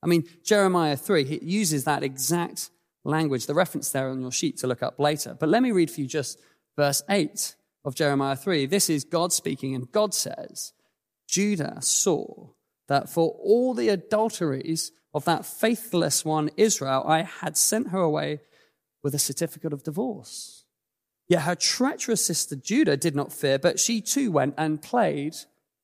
I 0.03 0.07
mean, 0.07 0.25
Jeremiah 0.43 0.97
3 0.97 1.25
he 1.25 1.45
uses 1.45 1.85
that 1.85 2.03
exact 2.03 2.71
language, 3.05 3.47
the 3.47 3.55
reference 3.55 3.91
there 3.91 4.09
on 4.09 4.21
your 4.21 4.33
sheet 4.33 4.59
to 4.59 4.67
look 4.67 4.83
up 4.83 4.99
later. 4.99 5.37
But 5.39 5.49
let 5.49 5.63
me 5.63 5.73
read 5.73 5.91
for 5.91 6.01
you 6.01 6.07
just 6.07 6.39
verse 6.77 7.03
8 7.09 7.55
of 7.85 7.95
Jeremiah 7.95 8.37
3. 8.37 8.67
This 8.67 8.89
is 8.89 9.05
God 9.05 9.33
speaking, 9.33 9.75
and 9.75 9.91
God 9.91 10.15
says, 10.15 10.73
Judah 11.29 11.79
saw 11.81 12.49
that 12.89 13.09
for 13.09 13.31
all 13.43 13.75
the 13.75 13.89
adulteries 13.89 14.93
of 15.13 15.25
that 15.25 15.47
faithless 15.47 16.25
one, 16.25 16.51
Israel, 16.57 17.05
I 17.07 17.23
had 17.23 17.57
sent 17.57 17.89
her 17.89 18.01
away 18.01 18.41
with 19.03 19.15
a 19.15 19.19
certificate 19.19 19.73
of 19.73 19.83
divorce. 19.83 20.64
Yet 21.29 21.43
her 21.43 21.55
treacherous 21.55 22.25
sister 22.25 22.55
Judah 22.55 22.97
did 22.97 23.15
not 23.15 23.33
fear, 23.33 23.59
but 23.59 23.81
she 23.81 24.01
too 24.01 24.31
went 24.31 24.55
and 24.59 24.83
played 24.83 25.35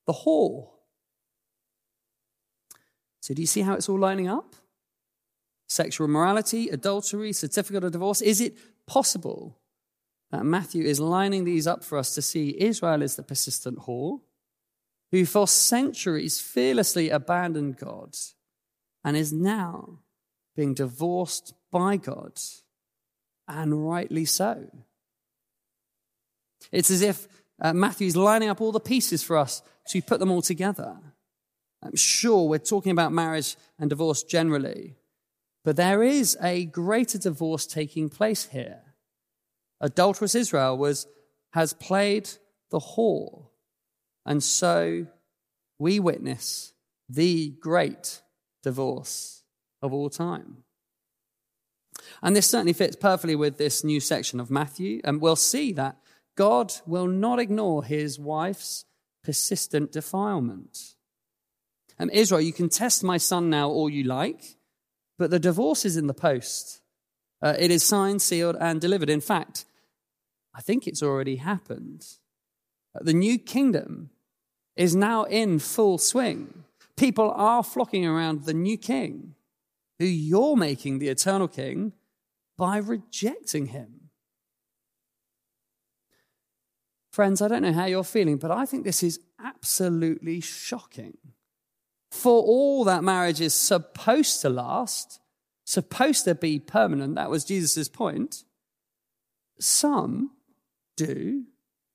the 0.05 0.13
whore. 0.13 0.69
So, 3.21 3.33
do 3.33 3.41
you 3.41 3.47
see 3.47 3.61
how 3.61 3.73
it's 3.73 3.89
all 3.89 3.99
lining 3.99 4.27
up? 4.27 4.55
Sexual 5.67 6.07
morality, 6.07 6.69
adultery, 6.69 7.33
certificate 7.33 7.83
of 7.83 7.91
divorce. 7.91 8.21
Is 8.21 8.41
it 8.41 8.57
possible 8.87 9.57
that 10.31 10.45
Matthew 10.45 10.83
is 10.83 10.99
lining 10.99 11.43
these 11.43 11.67
up 11.67 11.83
for 11.83 11.97
us 11.97 12.13
to 12.15 12.21
see 12.21 12.55
Israel 12.59 13.01
is 13.01 13.15
the 13.15 13.23
persistent 13.23 13.79
whore 13.79 14.21
who 15.11 15.25
for 15.25 15.47
centuries 15.47 16.39
fearlessly 16.39 17.09
abandoned 17.09 17.77
God 17.77 18.15
and 19.03 19.17
is 19.17 19.33
now 19.33 19.99
being 20.55 20.73
divorced 20.73 21.53
by 21.71 21.97
God, 21.97 22.39
and 23.47 23.87
rightly 23.87 24.25
so. 24.25 24.67
It's 26.71 26.91
as 26.91 27.01
if 27.01 27.27
uh, 27.61 27.73
Matthew's 27.73 28.15
lining 28.15 28.49
up 28.49 28.61
all 28.61 28.71
the 28.71 28.79
pieces 28.79 29.23
for 29.23 29.37
us 29.37 29.61
to 29.89 30.01
put 30.01 30.19
them 30.19 30.31
all 30.31 30.41
together. 30.41 30.97
I'm 31.83 31.95
sure 31.95 32.47
we're 32.47 32.59
talking 32.59 32.91
about 32.91 33.11
marriage 33.11 33.55
and 33.79 33.89
divorce 33.89 34.23
generally, 34.23 34.97
but 35.63 35.75
there 35.75 36.03
is 36.03 36.37
a 36.41 36.65
greater 36.65 37.17
divorce 37.17 37.65
taking 37.65 38.09
place 38.09 38.45
here 38.45 38.81
adulterous 39.81 40.35
Israel 40.35 40.77
was, 40.77 41.07
has 41.51 41.73
played 41.73 42.29
the 42.69 42.79
whore. 42.79 43.47
And 44.25 44.41
so 44.41 45.07
we 45.79 45.99
witness 45.99 46.73
the 47.09 47.49
great 47.59 48.21
divorce 48.63 49.43
of 49.81 49.91
all 49.91 50.09
time. 50.09 50.63
And 52.21 52.35
this 52.35 52.49
certainly 52.49 52.73
fits 52.73 52.95
perfectly 52.95 53.35
with 53.35 53.57
this 53.57 53.83
new 53.83 53.99
section 53.99 54.39
of 54.39 54.51
Matthew. 54.51 55.01
And 55.03 55.19
we'll 55.19 55.35
see 55.35 55.73
that 55.73 55.97
God 56.35 56.73
will 56.85 57.07
not 57.07 57.39
ignore 57.39 57.83
his 57.83 58.19
wife's 58.19 58.85
persistent 59.23 59.91
defilement. 59.91 60.95
Um, 61.99 62.09
Israel, 62.11 62.41
you 62.41 62.53
can 62.53 62.69
test 62.69 63.03
my 63.03 63.17
son 63.17 63.49
now 63.49 63.69
all 63.69 63.89
you 63.89 64.03
like, 64.03 64.57
but 65.19 65.29
the 65.29 65.39
divorce 65.39 65.85
is 65.85 65.97
in 65.97 66.07
the 66.07 66.13
post. 66.13 66.81
Uh, 67.41 67.55
it 67.59 67.71
is 67.71 67.83
signed, 67.83 68.21
sealed, 68.21 68.55
and 68.59 68.81
delivered. 68.81 69.09
In 69.09 69.21
fact, 69.21 69.65
I 70.55 70.61
think 70.61 70.87
it's 70.87 71.03
already 71.03 71.37
happened. 71.37 72.05
Uh, 72.95 73.03
the 73.03 73.13
new 73.13 73.37
kingdom 73.37 74.09
is 74.75 74.95
now 74.95 75.23
in 75.23 75.59
full 75.59 75.97
swing. 75.97 76.63
People 76.97 77.31
are 77.31 77.63
flocking 77.63 78.05
around 78.05 78.43
the 78.43 78.53
new 78.53 78.77
king, 78.77 79.35
who 79.99 80.05
you're 80.05 80.55
making 80.55 80.99
the 80.99 81.09
eternal 81.09 81.47
king 81.47 81.93
by 82.57 82.77
rejecting 82.77 83.67
him. 83.67 84.00
Friends, 87.11 87.41
I 87.41 87.49
don't 87.49 87.61
know 87.61 87.73
how 87.73 87.85
you're 87.85 88.03
feeling, 88.05 88.37
but 88.37 88.51
I 88.51 88.65
think 88.65 88.85
this 88.85 89.03
is 89.03 89.19
absolutely 89.43 90.39
shocking. 90.39 91.17
For 92.09 92.41
all 92.41 92.85
that 92.85 93.03
marriage 93.03 93.41
is 93.41 93.53
supposed 93.53 94.41
to 94.41 94.49
last, 94.49 95.19
supposed 95.65 96.25
to 96.25 96.35
be 96.35 96.59
permanent, 96.59 97.15
that 97.15 97.29
was 97.29 97.43
Jesus' 97.43 97.89
point, 97.89 98.43
some 99.59 100.31
do 100.95 101.45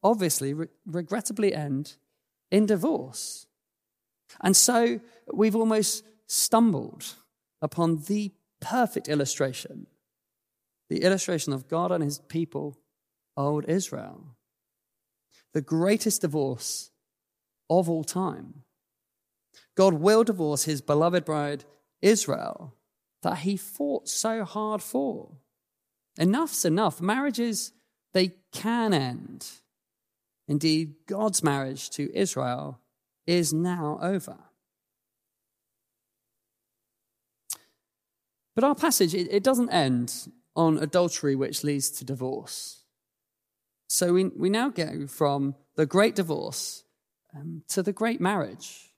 obviously 0.03 0.53
re- 0.53 0.69
regrettably 0.85 1.55
end 1.55 1.97
in 2.51 2.67
divorce. 2.67 3.47
And 4.43 4.55
so 4.57 5.01
we've 5.33 5.57
almost 5.57 6.05
stumbled 6.27 7.15
upon 7.63 8.03
the 8.07 8.33
perfect 8.61 9.09
illustration 9.09 9.87
the 10.89 11.03
illustration 11.03 11.53
of 11.53 11.67
God 11.67 11.91
and 11.91 12.05
his 12.05 12.21
people, 12.29 12.79
old 13.37 13.65
Israel 13.69 14.36
the 15.53 15.61
greatest 15.61 16.23
divorce 16.23 16.91
of 17.69 17.89
all 17.89 18.05
time. 18.05 18.63
God 19.77 19.95
will 19.95 20.25
divorce 20.25 20.65
his 20.65 20.81
beloved 20.81 21.25
bride, 21.25 21.65
Israel, 22.01 22.75
that 23.23 23.39
he 23.39 23.57
fought 23.57 24.09
so 24.09 24.45
hard 24.45 24.83
for. 24.83 25.33
Enough's 26.19 26.65
enough. 26.65 27.01
Marriages, 27.01 27.73
they 28.15 28.35
can 28.53 28.95
end. 28.95 29.47
Indeed, 30.49 30.95
God's 31.07 31.43
marriage 31.43 31.91
to 31.91 32.11
Israel 32.17 32.81
is 33.27 33.53
now 33.53 33.99
over. 34.01 34.39
But 38.55 38.65
our 38.65 38.75
passage, 38.75 39.15
it, 39.15 39.43
doesn't 39.43 39.69
end 39.69 40.33
on 40.55 40.79
adultery 40.79 41.37
which 41.37 41.63
leads 41.63 41.91
to 41.91 42.05
divorce. 42.05 42.85
So 43.89 44.13
we, 44.13 44.25
we 44.25 44.51
now 44.51 44.69
go 44.69 45.07
from 45.07 45.55
the 45.77 45.87
great 45.87 46.15
divorce 46.15 46.85
um, 47.35 47.63
to 47.69 47.83
the 47.83 47.93
great 47.93 48.21
marriage, 48.21 48.93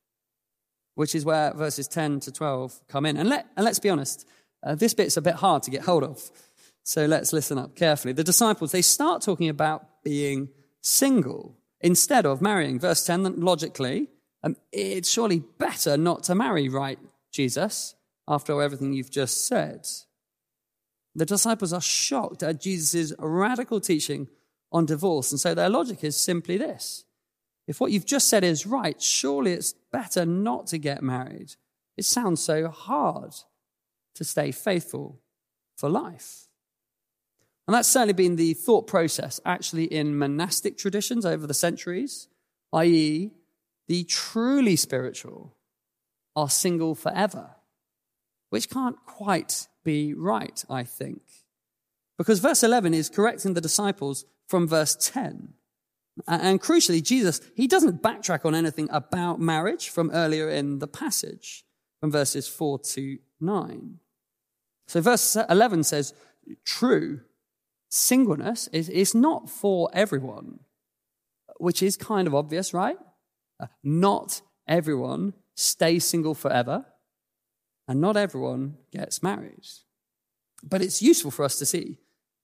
which 0.95 1.15
is 1.15 1.25
where 1.25 1.53
verses 1.53 1.89
10 1.89 2.21
to 2.21 2.33
12 2.33 2.81
come 2.89 3.07
in. 3.07 3.17
And, 3.17 3.29
let, 3.29 3.47
and 3.57 3.65
let's 3.65 3.79
be 3.79 3.91
honest, 3.91 4.27
uh, 4.63 4.75
this 4.75 4.95
bit's 4.95 5.17
a 5.17 5.23
bit 5.23 5.35
hard 5.35 5.63
to 5.65 5.71
get 5.71 5.83
hold 5.83 6.05
of. 6.05 6.31
So 6.85 7.05
let's 7.05 7.33
listen 7.33 7.59
up 7.59 7.77
carefully. 7.77 8.15
The 8.15 8.25
disciples, 8.25 8.73
they 8.73 8.83
start 8.83 9.23
talking 9.23 9.49
about 9.49 10.03
being 10.03 10.49
single 10.81 11.57
instead 11.81 12.25
of 12.25 12.41
marrying. 12.41 12.81
Verse 12.81 13.05
10, 13.05 13.41
logically, 13.41 14.09
um, 14.43 14.57
it's 14.73 15.11
surely 15.11 15.43
better 15.59 15.97
not 15.97 16.23
to 16.25 16.35
marry, 16.35 16.69
right, 16.69 16.99
Jesus, 17.31 17.95
after 18.27 18.61
everything 18.63 18.93
you've 18.93 19.11
just 19.11 19.47
said. 19.47 19.87
The 21.15 21.27
disciples 21.27 21.73
are 21.73 21.81
shocked 21.81 22.43
at 22.43 22.61
Jesus' 22.61 23.13
radical 23.19 23.81
teaching 23.81 24.29
on 24.71 24.87
divorce. 24.87 25.31
And 25.33 25.41
so 25.41 25.55
their 25.55 25.69
logic 25.69 26.05
is 26.05 26.17
simply 26.17 26.57
this 26.57 27.05
if 27.67 27.81
what 27.81 27.93
you've 27.93 28.07
just 28.07 28.29
said 28.29 28.45
is 28.45 28.67
right, 28.67 29.01
surely 29.01 29.53
it's 29.53 29.75
better 29.93 30.25
not 30.25 30.67
to 30.69 30.79
get 30.79 31.03
married. 31.03 31.55
It 31.99 32.07
sounds 32.07 32.43
so 32.43 32.69
hard 32.69 33.35
to 34.15 34.25
stay 34.25 34.53
faithful 34.53 35.21
for 35.77 35.91
life. 35.91 36.49
And 37.67 37.75
that's 37.75 37.89
certainly 37.89 38.15
been 38.15 38.37
the 38.37 38.55
thought 38.55 38.87
process 38.87 39.39
actually 39.45 39.85
in 39.85 40.17
monastic 40.17 40.79
traditions 40.79 41.27
over 41.27 41.47
the 41.47 41.53
centuries, 41.53 42.29
i.e., 42.73 43.33
the 43.87 44.05
truly 44.05 44.75
spiritual 44.75 45.55
are 46.35 46.49
single 46.49 46.95
forever, 46.95 47.51
which 48.49 48.71
can't 48.71 48.97
quite 49.05 49.69
be 49.85 50.15
right, 50.15 50.65
I 50.71 50.85
think. 50.85 51.21
Because 52.17 52.39
verse 52.41 52.63
11 52.63 52.95
is 52.95 53.11
correcting 53.11 53.53
the 53.53 53.61
disciples 53.61 54.25
from 54.49 54.67
verse 54.67 54.97
10. 54.97 55.55
And 56.27 56.61
crucially, 56.61 57.03
Jesus, 57.03 57.41
he 57.55 57.69
doesn't 57.69 58.03
backtrack 58.03 58.45
on 58.45 58.55
anything 58.55 58.89
about 58.91 59.41
marriage 59.41 59.91
from 59.91 60.11
earlier 60.11 60.49
in 60.49 60.81
the 60.81 60.89
passage, 60.89 61.65
from 62.01 62.11
verses 62.11 62.49
4 62.49 62.81
to 62.81 63.19
9. 63.41 64.01
So 64.89 65.01
verse 65.01 65.37
11 65.49 65.85
says, 65.85 66.15
true, 66.65 67.21
singleness 67.89 68.69
is, 68.69 69.15
not 69.15 69.49
for 69.49 69.91
everyone, 69.93 70.61
which 71.59 71.83
is 71.83 71.97
kind 71.97 72.27
of 72.27 72.35
obvious, 72.35 72.75
right? 72.75 72.99
Uh, 73.61 73.67
not 73.83 74.41
everyone 74.67 75.35
stays 75.55 76.05
single 76.05 76.35
forever, 76.35 76.87
and 77.87 78.01
not 78.01 78.17
everyone 78.17 78.77
gets 78.93 79.23
married. 79.23 79.67
But 80.63 80.83
it's 80.83 81.03
useful 81.03 81.31
for 81.31 81.45
us 81.45 81.59
to 81.59 81.67
see 81.67 81.99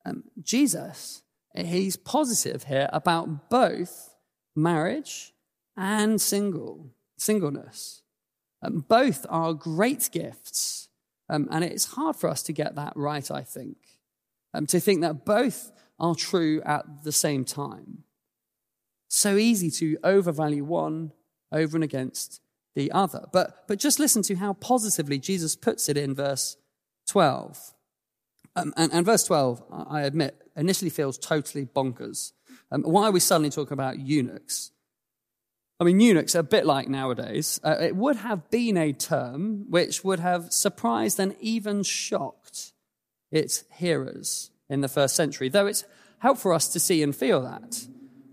um, 0.05 0.25
Jesus 0.43 1.24
he's 1.55 1.97
positive 1.97 2.65
here 2.65 2.89
about 2.93 3.49
both 3.49 4.15
marriage 4.57 5.33
and 5.77 6.21
single 6.21 6.91
singleness. 7.17 8.03
Um, 8.63 8.85
both 8.89 9.27
are 9.29 9.53
great 9.53 10.09
gifts, 10.11 10.89
um, 11.29 11.49
and 11.51 11.65
it's 11.65 11.93
hard 11.93 12.17
for 12.17 12.29
us 12.29 12.43
to 12.45 12.53
get 12.53 12.75
that 12.77 12.93
right. 12.97 13.31
I 13.31 13.43
think 13.43 13.77
um, 14.55 14.67
to 14.67 14.81
think 14.81 15.03
that 15.03 15.25
both 15.25 15.73
are 15.99 16.15
true 16.15 16.63
at 16.65 17.05
the 17.05 17.13
same 17.13 17.45
time. 17.45 18.05
So 19.09 19.37
easy 19.37 19.71
to 19.73 19.99
overvalue 20.03 20.65
one 20.65 21.13
over 21.53 21.77
and 21.77 21.85
against 21.85 22.41
the 22.75 22.91
other. 22.93 23.27
But 23.33 23.67
but 23.69 23.79
just 23.79 23.99
listen 23.99 24.23
to 24.23 24.37
how 24.37 24.55
positively 24.55 25.19
Jesus 25.19 25.57
puts 25.57 25.89
it 25.89 25.97
in 25.97 26.15
verse 26.15 26.57
twelve. 27.07 27.75
Um, 28.57 28.73
and, 28.77 28.93
and, 28.93 29.05
verse 29.05 29.25
12, 29.25 29.65
I 29.91 30.03
admit, 30.03 30.41
initially 30.57 30.91
feels 30.91 31.19
totally 31.19 31.67
bonkers. 31.67 32.33
Um, 32.71 32.83
why 32.83 33.05
are 33.05 33.13
we 33.13 33.21
suddenly 33.21 33.51
talking 33.51 33.73
about 33.73 33.99
eunuchs? 33.99 34.71
I 35.81 35.85
mean, 35.85 36.01
eunuchs 36.01 36.37
are 36.37 36.41
a 36.41 36.45
bit 36.45 36.67
like 36.67 36.89
nowadays. 36.89 37.61
Uh, 37.65 37.77
it 37.81 37.97
would 37.97 38.17
have 38.17 38.51
been 38.51 38.77
a 38.77 38.93
term 38.93 39.67
which 39.69 40.05
would 40.05 40.21
have 40.21 40.53
surprised 40.53 41.19
and 41.19 41.35
even 41.41 41.83
shocked 41.83 42.73
its 43.31 43.65
hearers 43.73 44.51
in 44.69 44.81
the 44.81 44.89
first 44.89 45.17
century, 45.17 45.49
though 45.49 45.67
it's 45.67 45.85
helpful 46.21 46.51
for 46.51 46.55
us 46.55 46.69
to 46.69 46.81
see 46.81 47.03
and 47.03 47.15
feel 47.15 47.43
that. 47.43 47.87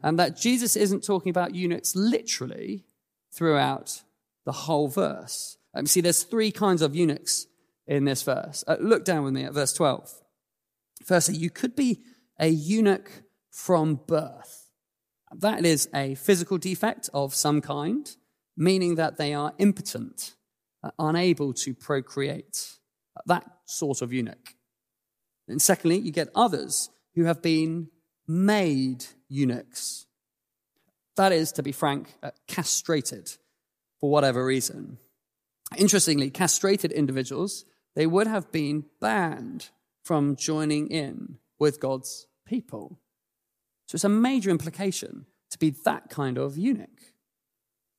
And 0.04 0.18
that 0.20 0.38
Jesus 0.38 0.76
isn't 0.76 1.04
talking 1.04 1.30
about 1.30 1.56
eunuchs 1.56 1.96
literally 1.96 2.86
throughout 3.32 4.04
the 4.46 4.52
whole 4.52 4.88
verse. 4.88 5.58
Um, 5.74 5.86
see, 5.86 6.02
there's 6.02 6.24
three 6.24 6.52
kinds 6.52 6.82
of 6.82 6.96
eunuchs 6.96 7.48
in 7.88 8.06
this 8.06 8.24
verse. 8.24 8.64
Uh, 8.68 8.78
look 8.80 9.04
down 9.04 9.24
with 9.24 9.34
me 9.34 9.44
at 9.44 9.54
verse 9.54 9.74
12. 9.74 10.12
Firstly, 11.04 11.36
you 11.36 11.50
could 11.50 11.76
be 11.76 12.02
a 12.42 12.50
eunuch 12.50 13.10
from 13.52 13.96
birth. 14.08 14.70
That 15.32 15.66
is 15.66 15.88
a 15.94 16.16
physical 16.16 16.58
defect 16.58 17.10
of 17.14 17.34
some 17.34 17.62
kind, 17.62 18.14
meaning 18.58 18.96
that 18.96 19.18
they 19.18 19.34
are 19.34 19.54
impotent, 19.60 20.36
unable 21.00 21.54
to 21.54 21.74
procreate. 21.74 22.78
That 23.28 23.46
sort 23.66 24.02
of 24.02 24.12
eunuch. 24.12 24.56
And 25.48 25.62
secondly, 25.62 26.00
you 26.00 26.12
get 26.12 26.30
others 26.36 26.90
who 27.16 27.26
have 27.26 27.42
been 27.42 27.90
made 28.28 29.06
eunuchs. 29.30 30.06
That 31.18 31.32
is, 31.32 31.52
to 31.54 31.64
be 31.64 31.72
frank, 31.72 32.16
uh, 32.24 32.32
castrated 32.48 33.32
for 34.00 34.10
whatever 34.10 34.46
reason. 34.46 34.98
Interestingly, 35.78 36.30
castrated 36.30 36.92
individuals 36.92 37.66
they 37.96 38.08
would 38.08 38.28
have 38.28 38.52
been 38.52 38.86
banned 39.02 39.70
from 40.04 40.36
joining 40.36 40.88
in 40.88 41.38
with 41.60 41.80
God's 41.80 42.28
people. 42.52 43.00
So 43.88 43.96
it's 43.96 44.04
a 44.04 44.10
major 44.10 44.50
implication 44.50 45.26
to 45.52 45.58
be 45.58 45.70
that 45.86 46.10
kind 46.10 46.38
of 46.38 46.58
eunuch. 46.58 47.00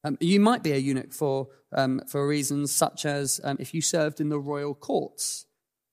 Um, 0.05 0.19
you 0.21 0.41
might 0.41 0.63
be 0.63 0.73
a 0.73 0.77
eunuch 0.77 1.13
for, 1.15 1.49
um, 1.75 2.03
for 2.07 2.29
reasons 2.29 2.71
such 2.71 3.07
as 3.07 3.41
um, 3.45 3.57
if 3.59 3.73
you 3.73 3.81
served 3.81 4.21
in 4.21 4.29
the 4.29 4.39
royal 4.39 4.75
courts, 4.75 5.47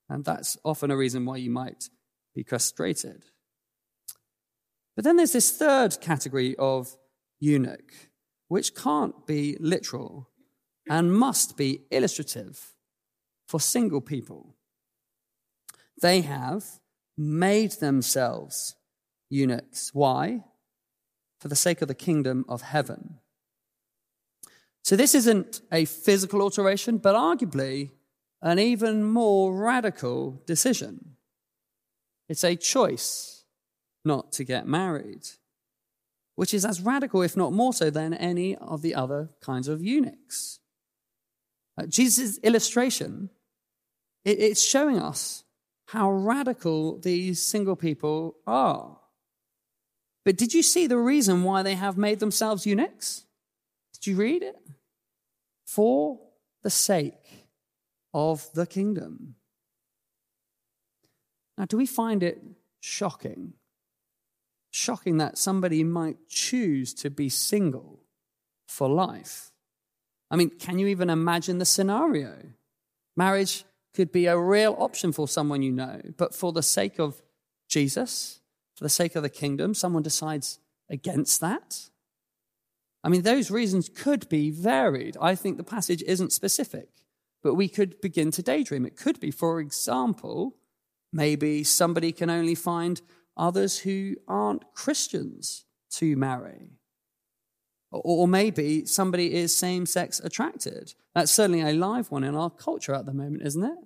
and 0.10 0.26
that's 0.26 0.58
often 0.65 0.91
a 0.91 0.98
reason 0.98 1.26
why 1.26 1.38
you 1.38 1.50
might 1.50 1.89
be 2.36 2.43
castrated. 2.43 3.24
But 4.95 5.06
then 5.06 5.15
there's 5.15 5.34
this 5.34 5.52
third 5.52 6.02
category 6.02 6.56
of 6.58 6.98
eunuch, 7.39 7.93
which 8.50 8.76
can't 8.76 9.26
be 9.26 9.56
literal 9.60 10.30
and 10.89 11.13
must 11.13 11.56
be 11.56 11.84
illustrative 11.91 12.74
for 13.48 13.60
single 13.62 14.02
people. 14.02 14.58
They 16.02 16.22
have 16.22 16.65
made 17.19 17.73
themselves 17.73 18.75
eunuchs. 19.29 19.93
Why? 19.93 20.43
For 21.41 21.49
the 21.49 21.55
sake 21.55 21.82
of 21.82 21.89
the 21.89 21.93
kingdom 21.93 22.45
of 22.47 22.62
heaven. 22.62 23.19
So 24.84 24.95
this 24.95 25.13
isn't 25.13 25.62
a 25.71 25.86
physical 25.86 26.41
alteration, 26.41 26.97
but 26.97 27.15
arguably 27.15 27.91
an 28.41 28.58
even 28.58 29.03
more 29.03 29.53
radical 29.53 30.41
decision. 30.47 31.17
It's 32.29 32.45
a 32.45 32.55
choice 32.55 33.43
not 34.05 34.32
to 34.34 34.45
get 34.45 34.65
married, 34.65 35.27
which 36.36 36.53
is 36.53 36.63
as 36.63 36.79
radical, 36.79 37.21
if 37.21 37.36
not 37.36 37.51
more 37.51 37.73
so, 37.73 37.89
than 37.89 38.13
any 38.13 38.55
of 38.55 38.82
the 38.82 38.95
other 38.95 39.29
kinds 39.41 39.67
of 39.67 39.84
eunuchs. 39.84 40.60
Uh, 41.77 41.86
Jesus' 41.86 42.38
illustration, 42.39 43.29
it, 44.23 44.39
it's 44.39 44.62
showing 44.62 44.97
us 44.99 45.43
how 45.91 46.12
radical 46.12 46.99
these 46.99 47.41
single 47.41 47.75
people 47.75 48.36
are. 48.45 48.99
But 50.23 50.38
did 50.38 50.54
you 50.54 50.62
see 50.62 50.86
the 50.86 50.99
reason 50.99 51.43
why 51.43 51.63
they 51.63 51.73
have 51.73 51.97
made 51.97 52.19
themselves 52.19 52.67
eunuchs? 52.67 53.25
Did 53.93 54.06
you 54.06 54.15
read 54.15 54.43
it? 54.43 54.56
For 55.65 56.19
the 56.62 56.69
sake 56.69 57.47
of 58.13 58.47
the 58.54 58.67
kingdom. 58.67 59.36
Now, 61.58 61.65
do 61.65 61.78
we 61.78 61.88
find 61.88 62.21
it 62.21 62.39
shocking? 62.80 63.54
Shocking 64.69 65.17
that 65.17 65.39
somebody 65.39 65.84
might 65.84 66.28
choose 66.28 66.93
to 66.95 67.10
be 67.10 67.30
single 67.30 68.04
for 68.67 68.88
life. 68.88 69.52
I 70.30 70.36
mean, 70.36 70.52
can 70.52 70.78
you 70.78 70.86
even 70.86 71.10
imagine 71.10 71.58
the 71.58 71.65
scenario? 71.65 72.36
Marriage 73.17 73.65
could 73.93 74.12
be 74.12 74.25
a 74.25 74.38
real 74.38 74.75
option 74.80 75.12
for 75.12 75.28
someone 75.28 75.62
you 75.62 75.71
know, 75.71 76.02
but 76.17 76.36
for 76.36 76.52
the 76.52 76.63
sake 76.63 76.99
of 76.99 77.21
Jesus, 77.67 78.39
for 78.75 78.84
the 78.84 78.89
sake 78.89 79.15
of 79.15 79.23
the 79.23 79.30
kingdom, 79.30 79.73
someone 79.73 80.04
decides 80.04 80.60
against 80.89 81.41
that. 81.41 81.89
I 83.04 83.10
mean, 83.10 83.21
those 83.21 83.49
reasons 83.52 83.89
could 83.89 84.28
be 84.30 84.52
varied. 84.52 85.17
I 85.21 85.36
think 85.36 85.58
the 85.58 85.63
passage 85.63 86.04
isn't 86.04 86.34
specific, 86.34 86.89
but 87.41 87.56
we 87.56 87.69
could 87.69 88.02
begin 88.02 88.32
to 88.32 88.43
daydream. 88.43 88.86
It 88.86 88.97
could 88.97 89.19
be, 89.19 89.32
for 89.32 89.60
example, 89.60 90.58
maybe 91.13 91.63
somebody 91.63 92.12
can 92.12 92.30
only 92.30 92.56
find 92.56 93.02
others 93.38 93.80
who 93.80 94.15
aren't 94.28 94.73
Christians 94.73 95.65
to 95.91 96.15
marry. 96.15 96.79
Or 97.91 98.28
maybe 98.28 98.86
somebody 98.86 99.34
is 99.34 99.56
same 99.56 99.86
sex 99.86 100.19
attracted. 100.19 100.93
That's 101.15 101.32
certainly 101.32 101.62
a 101.62 101.73
live 101.73 102.12
one 102.12 102.23
in 102.23 102.36
our 102.36 102.52
culture 102.52 102.93
at 102.93 103.06
the 103.06 103.13
moment, 103.13 103.41
isn't 103.43 103.63
it? 103.63 103.78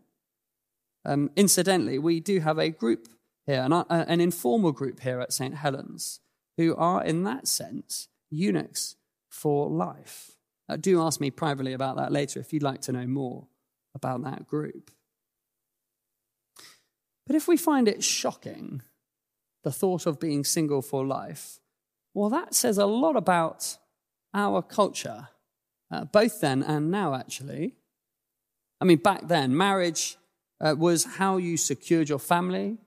Um, 1.05 1.31
incidentally, 1.35 1.99
we 1.99 2.19
do 2.19 2.39
have 2.39 2.59
a 2.59 2.69
group 2.69 3.07
here, 3.45 3.61
an, 3.61 3.73
uh, 3.73 3.85
an 3.89 4.21
informal 4.21 4.71
group 4.71 5.01
here 5.01 5.19
at 5.19 5.33
St. 5.33 5.55
Helens, 5.55 6.19
who 6.57 6.75
are, 6.75 7.03
in 7.03 7.23
that 7.23 7.47
sense, 7.47 8.07
eunuchs 8.29 8.95
for 9.29 9.69
life. 9.69 10.31
Uh, 10.69 10.77
do 10.77 11.01
ask 11.01 11.19
me 11.19 11.29
privately 11.29 11.73
about 11.73 11.97
that 11.97 12.11
later 12.11 12.39
if 12.39 12.53
you'd 12.53 12.63
like 12.63 12.81
to 12.81 12.91
know 12.91 13.07
more 13.07 13.47
about 13.95 14.23
that 14.23 14.47
group. 14.47 14.91
But 17.25 17.35
if 17.35 17.47
we 17.47 17.57
find 17.57 17.87
it 17.87 18.03
shocking, 18.03 18.81
the 19.63 19.71
thought 19.71 20.05
of 20.05 20.19
being 20.19 20.43
single 20.43 20.81
for 20.81 21.05
life, 21.05 21.59
well, 22.13 22.29
that 22.29 22.53
says 22.53 22.77
a 22.77 22.85
lot 22.85 23.15
about 23.15 23.77
our 24.33 24.61
culture, 24.61 25.29
uh, 25.91 26.05
both 26.05 26.41
then 26.41 26.63
and 26.63 26.89
now, 26.89 27.13
actually. 27.13 27.75
I 28.81 28.85
mean, 28.85 28.97
back 28.97 29.27
then, 29.27 29.55
marriage 29.55 30.17
uh, 30.59 30.75
was 30.77 31.05
how 31.05 31.37
you 31.37 31.57
secured 31.57 32.09
your 32.09 32.19
family. 32.19 32.77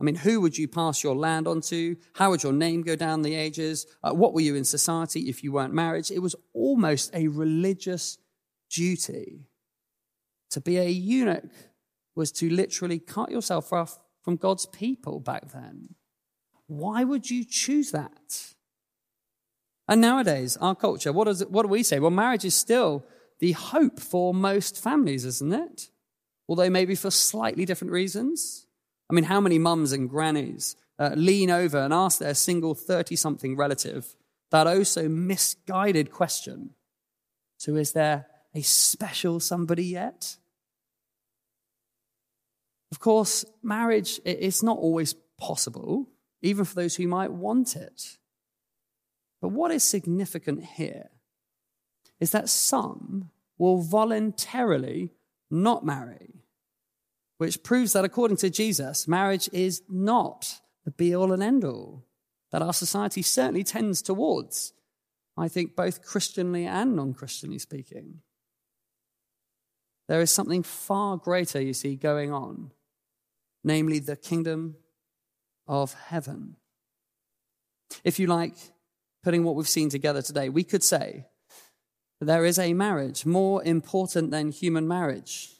I 0.00 0.04
mean, 0.04 0.14
who 0.14 0.40
would 0.40 0.56
you 0.56 0.68
pass 0.68 1.02
your 1.02 1.16
land 1.16 1.48
on 1.48 1.60
to? 1.62 1.96
How 2.14 2.30
would 2.30 2.42
your 2.42 2.52
name 2.52 2.82
go 2.82 2.94
down 2.94 3.22
the 3.22 3.34
ages? 3.34 3.86
Uh, 4.02 4.12
what 4.12 4.32
were 4.32 4.40
you 4.40 4.54
in 4.54 4.64
society 4.64 5.28
if 5.28 5.42
you 5.42 5.52
weren't 5.52 5.74
married? 5.74 6.10
It 6.10 6.20
was 6.20 6.36
almost 6.54 7.14
a 7.14 7.28
religious 7.28 8.18
duty. 8.70 9.48
To 10.50 10.60
be 10.60 10.78
a 10.78 10.88
eunuch 10.88 11.50
was 12.14 12.32
to 12.32 12.48
literally 12.48 12.98
cut 12.98 13.30
yourself 13.30 13.72
off 13.72 13.98
from 14.22 14.36
God's 14.36 14.66
people 14.66 15.20
back 15.20 15.52
then. 15.52 15.94
Why 16.66 17.02
would 17.02 17.30
you 17.30 17.44
choose 17.44 17.90
that? 17.92 18.54
And 19.88 20.00
nowadays, 20.00 20.56
our 20.58 20.74
culture, 20.74 21.12
what, 21.12 21.28
is, 21.28 21.44
what 21.46 21.62
do 21.62 21.68
we 21.68 21.82
say? 21.82 21.98
Well, 21.98 22.10
marriage 22.10 22.44
is 22.44 22.54
still 22.54 23.04
the 23.38 23.52
hope 23.52 24.00
for 24.00 24.34
most 24.34 24.82
families, 24.82 25.24
isn't 25.24 25.52
it? 25.52 25.90
although 26.48 26.70
maybe 26.70 26.94
for 26.94 27.10
slightly 27.10 27.64
different 27.64 27.92
reasons. 27.92 28.66
I 29.10 29.14
mean, 29.14 29.24
how 29.24 29.40
many 29.40 29.58
mums 29.58 29.92
and 29.92 30.08
grannies 30.08 30.76
uh, 30.98 31.10
lean 31.14 31.50
over 31.50 31.78
and 31.78 31.92
ask 31.92 32.18
their 32.18 32.34
single 32.34 32.74
30 32.74 33.16
something 33.16 33.56
relative 33.56 34.16
that 34.50 34.66
oh 34.66 34.82
so 34.82 35.08
misguided 35.08 36.10
question? 36.10 36.70
So, 37.58 37.76
is 37.76 37.92
there 37.92 38.26
a 38.54 38.62
special 38.62 39.40
somebody 39.40 39.84
yet? 39.84 40.36
Of 42.90 43.00
course, 43.00 43.44
marriage 43.62 44.20
is 44.24 44.62
not 44.62 44.78
always 44.78 45.14
possible, 45.38 46.08
even 46.40 46.64
for 46.64 46.74
those 46.74 46.96
who 46.96 47.06
might 47.06 47.30
want 47.30 47.76
it. 47.76 48.16
But 49.40 49.48
what 49.48 49.70
is 49.70 49.84
significant 49.84 50.64
here 50.64 51.10
is 52.20 52.32
that 52.32 52.48
some 52.48 53.30
will 53.56 53.80
voluntarily 53.80 55.12
not 55.50 55.84
marry 55.84 56.38
which 57.38 57.62
proves 57.62 57.92
that 57.92 58.04
according 58.04 58.36
to 58.38 58.50
Jesus, 58.50 59.08
marriage 59.08 59.48
is 59.52 59.82
not 59.88 60.60
the 60.84 60.90
be 60.90 61.14
all 61.14 61.32
and 61.32 61.42
end 61.42 61.64
all 61.64 62.04
that 62.50 62.62
our 62.62 62.72
society 62.72 63.22
certainly 63.22 63.62
tends 63.62 64.02
towards, 64.02 64.72
I 65.36 65.48
think, 65.48 65.76
both 65.76 66.04
Christianly 66.04 66.66
and 66.66 66.96
non 66.96 67.14
Christianly 67.14 67.58
speaking. 67.58 68.20
There 70.08 70.20
is 70.20 70.30
something 70.30 70.62
far 70.62 71.16
greater, 71.16 71.60
you 71.60 71.74
see, 71.74 71.94
going 71.94 72.32
on, 72.32 72.72
namely 73.62 73.98
the 74.00 74.16
kingdom 74.16 74.76
of 75.66 75.94
heaven. 75.94 76.56
If 78.02 78.18
you 78.18 78.26
like, 78.26 78.56
putting 79.22 79.44
what 79.44 79.54
we've 79.54 79.68
seen 79.68 79.90
together 79.90 80.22
today, 80.22 80.48
we 80.48 80.64
could 80.64 80.82
say 80.82 81.26
that 82.20 82.26
there 82.26 82.44
is 82.44 82.58
a 82.58 82.74
marriage 82.74 83.26
more 83.26 83.62
important 83.64 84.30
than 84.30 84.50
human 84.50 84.86
marriage 84.88 85.50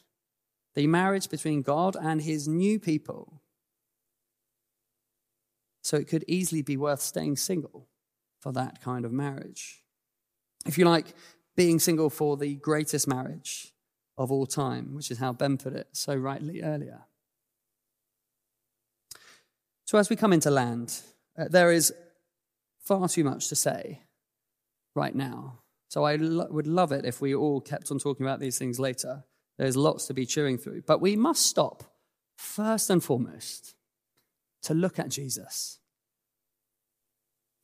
the 0.75 0.87
marriage 0.87 1.29
between 1.29 1.61
God 1.61 1.97
and 1.99 2.21
his 2.21 2.47
new 2.47 2.79
people. 2.79 3.41
So 5.83 5.97
it 5.97 6.07
could 6.07 6.23
easily 6.27 6.61
be 6.61 6.77
worth 6.77 7.01
staying 7.01 7.35
single 7.35 7.87
for 8.39 8.53
that 8.53 8.81
kind 8.81 9.03
of 9.03 9.11
marriage. 9.11 9.83
If 10.65 10.77
you 10.77 10.85
like, 10.85 11.07
being 11.57 11.79
single 11.79 12.09
for 12.09 12.37
the 12.37 12.55
greatest 12.55 13.07
marriage 13.07 13.73
of 14.17 14.31
all 14.31 14.45
time, 14.45 14.95
which 14.95 15.11
is 15.11 15.17
how 15.17 15.33
Ben 15.33 15.57
put 15.57 15.73
it 15.73 15.87
so 15.91 16.15
rightly 16.15 16.61
earlier. 16.61 17.01
So 19.85 19.97
as 19.97 20.09
we 20.09 20.15
come 20.15 20.31
into 20.31 20.51
land, 20.51 21.01
uh, 21.37 21.49
there 21.49 21.71
is 21.71 21.93
far 22.89 23.07
too 23.07 23.23
much 23.23 23.49
to 23.49 23.55
say 23.55 24.01
right 24.95 25.13
now. 25.13 25.59
So 25.89 26.03
I 26.03 26.15
lo- 26.15 26.47
would 26.49 26.65
love 26.65 26.91
it 26.91 27.05
if 27.05 27.21
we 27.21 27.35
all 27.35 27.61
kept 27.61 27.91
on 27.91 27.99
talking 27.99 28.25
about 28.25 28.39
these 28.39 28.57
things 28.57 28.79
later. 28.79 29.23
There's 29.59 29.77
lots 29.77 30.07
to 30.07 30.15
be 30.15 30.25
chewing 30.25 30.57
through. 30.57 30.81
But 30.87 30.99
we 30.99 31.15
must 31.15 31.45
stop, 31.45 31.83
first 32.35 32.89
and 32.89 33.03
foremost, 33.03 33.75
to 34.63 34.73
look 34.73 34.97
at 34.97 35.09
Jesus. 35.09 35.79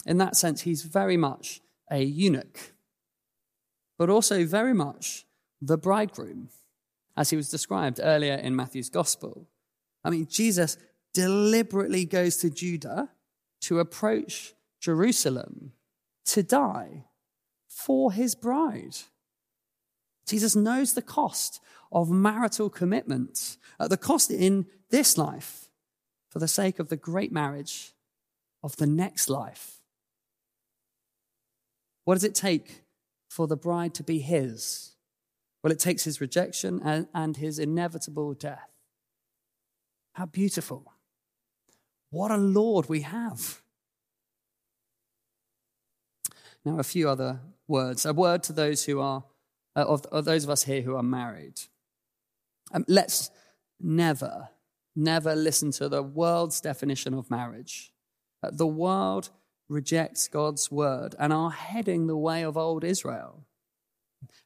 In 0.06 0.20
that 0.20 0.36
sense, 0.36 0.62
he's 0.62 0.84
very 0.84 1.18
much 1.18 1.60
a 1.92 2.04
eunuch, 2.04 2.74
but 3.98 4.12
also 4.12 4.46
very 4.46 4.76
much 4.76 5.26
the 5.60 5.78
bridegroom, 5.78 6.50
as 7.18 7.32
he 7.32 7.36
was 7.36 7.50
described 7.50 8.00
earlier 8.04 8.36
in 8.36 8.56
Matthew's 8.56 8.92
gospel. 8.92 9.48
I 10.04 10.12
mean, 10.12 10.28
Jesus 10.30 10.78
deliberately 11.16 12.06
goes 12.06 12.38
to 12.38 12.52
Judah 12.52 13.10
to 13.62 13.80
approach 13.80 14.54
Jerusalem 14.86 15.72
to 16.26 16.44
die 16.44 17.06
for 17.68 18.12
his 18.12 18.36
bride. 18.36 18.96
Jesus 20.28 20.56
knows 20.56 20.94
the 20.94 21.02
cost 21.02 21.60
of 21.92 22.12
marital 22.12 22.70
commitment, 22.70 23.58
at 23.80 23.90
the 23.90 23.98
cost 23.98 24.30
in 24.30 24.68
this 24.92 25.18
life 25.18 25.70
for 26.30 26.38
the 26.38 26.48
sake 26.48 26.78
of 26.78 26.90
the 26.90 26.98
great 26.98 27.32
marriage 27.32 27.94
of 28.62 28.76
the 28.76 28.86
next 28.86 29.28
life. 29.28 29.82
What 32.04 32.14
does 32.14 32.24
it 32.24 32.36
take 32.36 32.84
for 33.28 33.48
the 33.48 33.58
bride 33.58 33.96
to 33.96 34.04
be 34.04 34.20
his? 34.20 34.92
Well, 35.64 35.72
it 35.72 35.80
takes 35.80 36.04
his 36.04 36.22
rejection 36.22 36.80
and, 36.84 37.08
and 37.12 37.38
his 37.38 37.58
inevitable 37.58 38.36
death. 38.36 38.70
How 40.14 40.28
beautiful. 40.28 40.94
What 42.12 42.30
a 42.30 42.38
Lord 42.38 42.88
we 42.88 43.02
have. 43.02 43.65
Now, 46.66 46.80
a 46.80 46.84
few 46.84 47.08
other 47.08 47.40
words. 47.68 48.06
A 48.06 48.14
word 48.14 48.44
to 48.44 48.54
those 48.54 48.86
who 48.86 49.00
are 49.00 49.24
uh, 49.76 49.86
of, 49.88 50.06
of 50.08 50.26
those 50.26 50.44
of 50.44 50.50
us 50.50 50.64
here 50.64 50.82
who 50.82 50.96
are 50.96 51.04
married. 51.04 51.60
Um, 52.74 52.86
let's 52.88 53.30
never, 53.80 54.50
never 54.96 55.36
listen 55.36 55.72
to 55.72 55.88
the 55.88 56.02
world's 56.02 56.60
definition 56.60 57.14
of 57.14 57.30
marriage. 57.30 57.92
Uh, 58.42 58.50
the 58.52 58.68
world 58.68 59.30
rejects 59.70 60.28
God's 60.28 60.72
word 60.72 61.16
and 61.20 61.32
are 61.32 61.52
heading 61.52 62.08
the 62.08 62.18
way 62.18 62.44
of 62.44 62.58
old 62.58 62.84
Israel. 62.84 63.46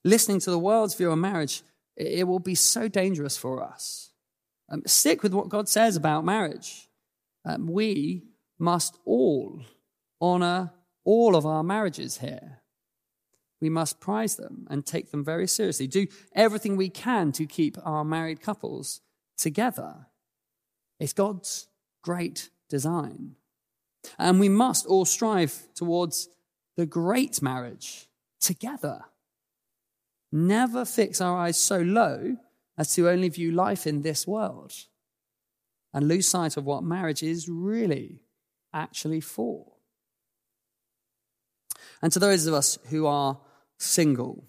Listening 0.03 0.39
to 0.41 0.51
the 0.51 0.60
world's 0.60 0.95
view 0.95 1.12
on 1.12 1.21
marriage, 1.21 1.62
it 1.95 2.27
will 2.27 2.39
be 2.39 2.55
so 2.55 2.88
dangerous 2.88 3.38
for 3.38 3.63
us. 3.63 4.12
Um, 4.69 4.84
stick 4.86 5.23
with 5.23 5.34
what 5.34 5.49
God 5.49 5.67
says 5.67 5.95
about 5.95 6.25
marriage. 6.25 6.89
Um, 7.45 7.67
we 7.67 8.23
must 8.58 8.97
all 9.05 9.62
honor 10.21 10.71
all 11.10 11.36
of 11.36 11.43
our 11.43 11.63
marriages 11.63 12.19
here. 12.19 12.60
We 13.60 13.67
must 13.67 14.00
prize 14.00 14.36
them 14.36 14.67
and 14.69 14.86
take 14.86 15.10
them 15.10 15.26
very 15.26 15.48
seriously. 15.48 15.88
Do 15.88 16.06
everything 16.36 16.78
we 16.78 16.89
can 16.89 17.32
to 17.32 17.48
keep 17.48 17.80
our 17.84 18.06
married 18.06 18.41
couples 18.41 19.02
together. 19.36 20.06
It's 21.00 21.13
God's 21.13 21.67
great 22.04 22.52
design. 22.69 23.38
And 24.19 24.39
we 24.39 24.50
must 24.50 24.86
all 24.86 25.04
strive 25.04 25.67
towards 25.74 26.30
the 26.78 26.86
great 26.86 27.41
marriage 27.41 28.08
together. 28.39 29.06
Never 30.32 30.86
fix 30.86 31.19
our 31.19 31.39
eyes 31.39 31.58
so 31.58 31.80
low 31.80 32.38
as 32.78 32.93
to 32.93 33.10
only 33.10 33.30
view 33.30 33.52
life 33.52 33.88
in 33.88 34.04
this 34.04 34.28
world 34.28 34.74
and 35.91 36.08
lose 36.08 36.28
sight 36.28 36.56
of 36.56 36.65
what 36.65 36.84
marriage 36.84 37.24
is 37.24 37.50
really 37.50 38.22
actually 38.72 39.22
for. 39.22 39.79
And 42.02 42.12
to 42.14 42.20
those 42.20 42.48
of 42.48 42.54
us 42.54 42.78
who 42.90 43.06
are 43.06 43.40
single, 43.78 44.46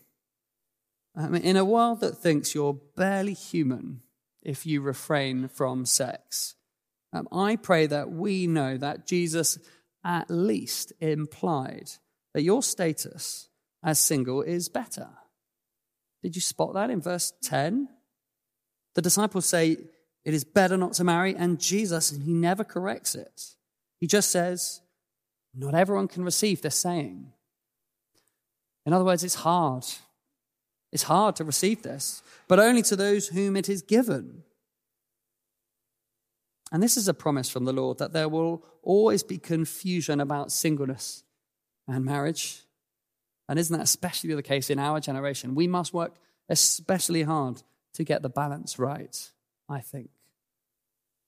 I 1.17 1.29
mean, 1.29 1.43
in 1.43 1.57
a 1.57 1.65
world 1.65 2.01
that 2.01 2.17
thinks 2.17 2.55
you're 2.55 2.81
barely 2.97 3.35
human 3.35 4.03
if 4.43 4.65
you 4.65 4.81
refrain 4.81 5.49
from 5.49 5.85
sex, 5.85 6.55
um, 7.13 7.29
I 7.33 7.57
pray 7.57 7.87
that 7.87 8.11
we 8.11 8.47
know 8.47 8.77
that 8.77 9.07
Jesus 9.07 9.59
at 10.05 10.31
least 10.31 10.93
implied 11.01 11.91
that 12.35 12.43
your 12.43 12.63
status 12.63 13.49
as 13.83 13.99
single 13.99 14.43
is 14.43 14.69
better. 14.69 15.09
Did 16.23 16.37
you 16.37 16.43
spot 16.43 16.75
that 16.75 16.91
in 16.91 17.01
verse 17.01 17.33
10? 17.43 17.89
The 18.95 19.03
disciples 19.03 19.47
say 19.47 19.77
it 20.25 20.35
is 20.35 20.45
better 20.45 20.77
not 20.77 20.93
to 20.95 21.05
marry, 21.05 21.35
and 21.35 21.59
Jesus, 21.59 22.13
and 22.13 22.23
he 22.23 22.33
never 22.33 22.63
corrects 22.63 23.15
it. 23.15 23.57
He 23.99 24.07
just 24.07 24.31
says, 24.31 24.83
Not 25.55 25.75
everyone 25.75 26.09
can 26.09 26.25
receive 26.25 26.63
this 26.63 26.77
saying. 26.77 27.33
In 28.87 28.93
other 28.93 29.05
words, 29.05 29.25
it's 29.25 29.37
hard. 29.37 29.85
It's 30.93 31.05
hard 31.05 31.37
to 31.37 31.45
receive 31.45 31.83
this, 31.83 32.23
but 32.49 32.59
only 32.59 32.83
to 32.83 32.97
those 32.97 33.29
whom 33.29 33.57
it 33.57 33.69
is 33.69 33.83
given. 33.83 34.43
And 36.73 36.83
this 36.83 36.97
is 36.97 37.09
a 37.09 37.15
promise 37.15 37.51
from 37.51 37.65
the 37.65 37.73
Lord 37.73 37.99
that 37.99 38.13
there 38.13 38.29
will 38.29 38.65
always 38.83 39.23
be 39.23 39.39
confusion 39.39 40.21
about 40.21 40.53
singleness 40.53 41.25
and 41.87 42.05
marriage. 42.05 42.63
And 43.49 43.59
isn't 43.59 43.77
that 43.77 43.83
especially 43.83 44.35
the 44.35 44.43
case 44.43 44.71
in 44.71 44.79
our 44.79 45.01
generation? 45.01 45.55
We 45.55 45.67
must 45.67 45.93
work 45.93 46.17
especially 46.49 47.23
hard 47.23 47.63
to 47.95 48.05
get 48.05 48.23
the 48.23 48.29
balance 48.29 48.79
right, 48.79 49.31
I 49.69 49.81
think. 49.81 50.11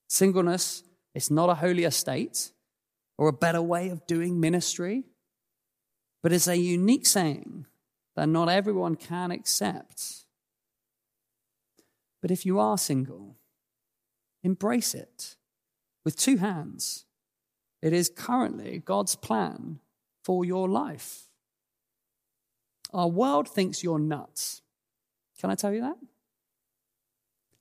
Singleness 0.07 0.83
is 1.13 1.29
not 1.29 1.49
a 1.49 1.55
holier 1.55 1.91
state 1.91 2.51
or 3.17 3.27
a 3.27 3.33
better 3.33 3.61
way 3.61 3.89
of 3.89 4.07
doing 4.07 4.39
ministry, 4.39 5.03
but 6.23 6.31
it's 6.31 6.47
a 6.47 6.57
unique 6.57 7.05
saying 7.05 7.65
that 8.15 8.29
not 8.29 8.47
everyone 8.47 8.95
can 8.95 9.29
accept. 9.29 10.23
But 12.21 12.31
if 12.31 12.45
you 12.45 12.59
are 12.59 12.77
single, 12.77 13.35
embrace 14.41 14.95
it 14.95 15.35
with 16.05 16.15
two 16.15 16.37
hands. 16.37 17.05
It 17.81 17.91
is 17.91 18.09
currently 18.09 18.79
God's 18.79 19.17
plan 19.17 19.79
for 20.23 20.45
your 20.45 20.69
life. 20.69 21.23
Our 22.93 23.09
world 23.09 23.49
thinks 23.49 23.83
you're 23.83 23.99
nuts. 23.99 24.61
Can 25.41 25.49
I 25.49 25.55
tell 25.55 25.73
you 25.73 25.81
that? 25.81 25.97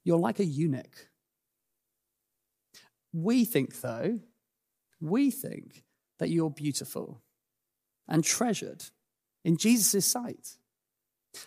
You're 0.04 0.18
like 0.18 0.38
a 0.38 0.44
eunuch. 0.44 1.08
We 3.12 3.44
think, 3.44 3.80
though, 3.80 4.20
we 5.00 5.32
think 5.32 5.82
that 6.18 6.30
you're 6.30 6.50
beautiful 6.50 7.22
and 8.08 8.24
treasured 8.24 8.84
in 9.44 9.56
Jesus' 9.56 10.06
sight. 10.06 10.56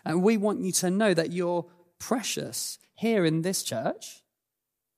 And 0.03 0.23
we 0.23 0.37
want 0.37 0.61
you 0.61 0.71
to 0.73 0.89
know 0.89 1.13
that 1.13 1.31
you're 1.31 1.65
precious 1.99 2.79
here 2.93 3.25
in 3.25 3.41
this 3.41 3.63
church. 3.63 4.23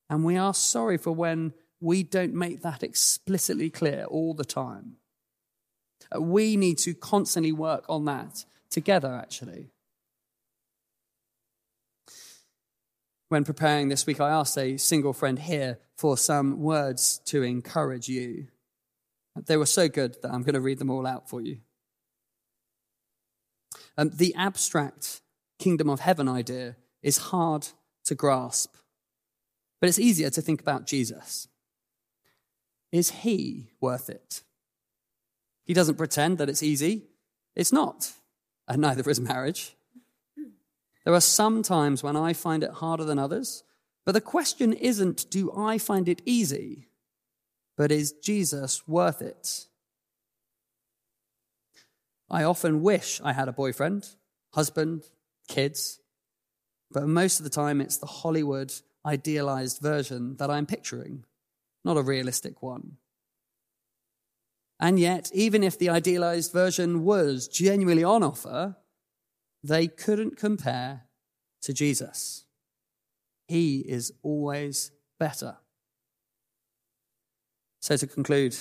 And 0.10 0.24
we 0.24 0.38
are 0.38 0.54
sorry 0.54 0.98
for 0.98 1.12
when 1.12 1.54
we 1.80 2.04
don't 2.04 2.34
make 2.34 2.62
that 2.62 2.84
explicitly 2.84 3.70
clear 3.70 4.06
all 4.06 4.34
the 4.34 4.46
time. 4.46 4.98
Uh, 6.16 6.22
we 6.22 6.56
need 6.56 6.78
to 6.80 6.94
constantly 6.94 7.52
work 7.52 7.86
on 7.90 8.06
that 8.06 8.46
together, 8.70 9.14
actually. 9.14 9.72
When 13.30 13.44
preparing 13.44 13.90
this 13.90 14.06
week, 14.06 14.22
I 14.22 14.30
asked 14.30 14.58
a 14.58 14.78
single 14.78 15.12
friend 15.12 15.38
here 15.38 15.80
for 15.98 16.18
some 16.18 16.62
words 16.62 17.20
to 17.26 17.44
encourage 17.44 18.08
you. 18.08 18.48
They 19.46 19.58
were 19.58 19.66
so 19.66 19.88
good 19.88 20.18
that 20.22 20.32
I'm 20.32 20.42
going 20.42 20.56
to 20.56 20.62
read 20.62 20.80
them 20.80 20.90
all 20.90 21.06
out 21.06 21.30
for 21.30 21.42
you. 21.42 21.60
Um, 23.98 24.12
the 24.14 24.34
abstract 24.36 25.22
kingdom 25.60 25.90
of 25.90 26.00
heaven 26.00 26.28
idea 26.28 26.76
is 27.02 27.18
hard 27.18 27.68
to 28.06 28.16
grasp, 28.16 28.76
but 29.80 29.90
it's 29.90 30.00
easier 30.00 30.30
to 30.30 30.42
think 30.42 30.62
about 30.62 30.86
Jesus. 30.86 31.48
Is 32.92 33.12
he 33.12 33.72
worth 33.82 34.10
it? 34.10 34.44
He 35.66 35.74
doesn't 35.74 35.98
pretend 35.98 36.38
that 36.38 36.50
it's 36.50 36.64
easy. 36.64 37.08
It's 37.56 37.74
not 37.74 38.14
and 38.68 38.82
neither 38.82 39.10
is 39.10 39.20
marriage. 39.20 39.76
There 41.06 41.14
are 41.14 41.22
some 41.22 41.64
times 41.64 42.04
when 42.04 42.18
I 42.18 42.34
find 42.34 42.64
it 42.64 42.72
harder 42.72 43.06
than 43.06 43.18
others, 43.18 43.64
but 44.06 44.12
the 44.12 44.22
question 44.22 44.74
isn't, 44.74 45.30
do 45.30 45.52
I 45.56 45.78
find 45.78 46.10
it 46.10 46.22
easy? 46.26 46.87
But 47.78 47.92
is 47.92 48.12
Jesus 48.12 48.88
worth 48.88 49.22
it? 49.22 49.68
I 52.30 52.44
often 52.44 52.82
wish 52.82 53.22
I 53.24 53.32
had 53.34 53.48
a 53.48 53.54
boyfriend, 53.54 54.10
husband, 54.54 55.04
kids, 55.48 56.00
but 56.92 57.08
most 57.08 57.40
of 57.40 57.44
the 57.44 57.50
time 57.50 57.80
it's 57.80 57.98
the 57.98 58.08
Hollywood 58.08 58.74
idealized 59.06 59.80
version 59.82 60.36
that 60.38 60.50
I'm 60.50 60.66
picturing, 60.66 61.24
not 61.86 61.98
a 61.98 62.02
realistic 62.02 62.62
one. 62.62 62.98
And 64.80 65.00
yet, 65.00 65.32
even 65.34 65.64
if 65.64 65.80
the 65.80 65.90
idealized 65.90 66.52
version 66.52 67.04
was 67.04 67.48
genuinely 67.48 68.04
on 68.04 68.24
offer, 68.24 68.76
they 69.64 69.88
couldn't 69.88 70.38
compare 70.38 71.04
to 71.62 71.74
Jesus. 71.74 72.46
He 73.48 73.80
is 73.80 74.12
always 74.22 74.92
better. 75.20 75.58
So, 77.80 77.98
to 77.98 78.08
conclude, 78.08 78.56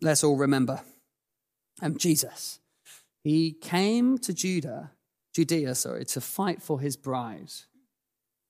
let's 0.00 0.24
all 0.24 0.36
remember 0.36 0.80
um, 1.82 1.96
Jesus. 1.96 2.60
He 3.22 3.52
came 3.52 4.18
to 4.18 4.32
Judah, 4.32 4.92
Judea, 5.34 5.74
sorry, 5.74 6.04
to 6.06 6.20
fight 6.20 6.62
for 6.62 6.80
his 6.80 6.96
bride, 6.96 7.52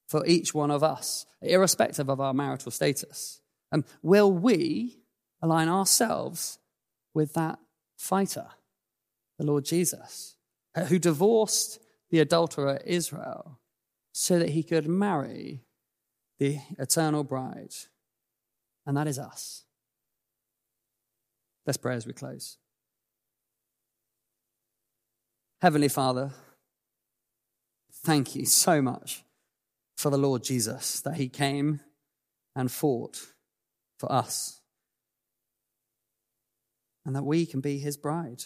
for 0.09 0.26
each 0.26 0.54
one 0.54 0.70
of 0.70 0.83
us, 0.83 1.26
irrespective 1.42 2.09
of 2.09 2.20
our 2.20 2.35
marital 2.35 2.70
status. 2.70 3.40
Um, 3.72 3.85
will 4.02 4.33
we 4.33 5.00
align 5.42 5.68
ourselves 5.68 6.59
with 7.14 7.35
that 7.35 7.59
fighter, 7.96 8.48
the 9.38 9.46
Lord 9.46 9.64
Jesus, 9.64 10.37
uh, 10.74 10.85
who 10.85 10.98
divorced 10.98 11.80
the 12.11 12.20
adulterer 12.20 12.80
Israel 12.85 13.61
so 14.12 14.38
that 14.38 14.50
he 14.50 14.62
could 14.62 14.88
marry 14.88 15.64
the 16.38 16.59
eternal 16.78 17.24
bride. 17.24 17.74
And 18.86 18.96
that 18.96 19.06
is 19.06 19.18
us. 19.18 19.64
Let's 21.66 21.76
pray 21.76 21.94
as 21.94 22.06
we 22.06 22.12
close. 22.12 22.56
Heavenly 25.60 25.88
Father, 25.88 26.33
thank 27.92 28.35
you 28.35 28.46
so 28.46 28.81
much 28.81 29.24
for 29.96 30.10
the 30.10 30.18
Lord 30.18 30.42
Jesus, 30.42 31.00
that 31.02 31.16
he 31.16 31.28
came 31.28 31.81
and 32.56 32.72
fought 32.72 33.20
for 33.98 34.10
us 34.10 34.60
and 37.04 37.14
that 37.14 37.24
we 37.24 37.44
can 37.44 37.60
be 37.60 37.78
his 37.78 37.96
bride. 37.98 38.44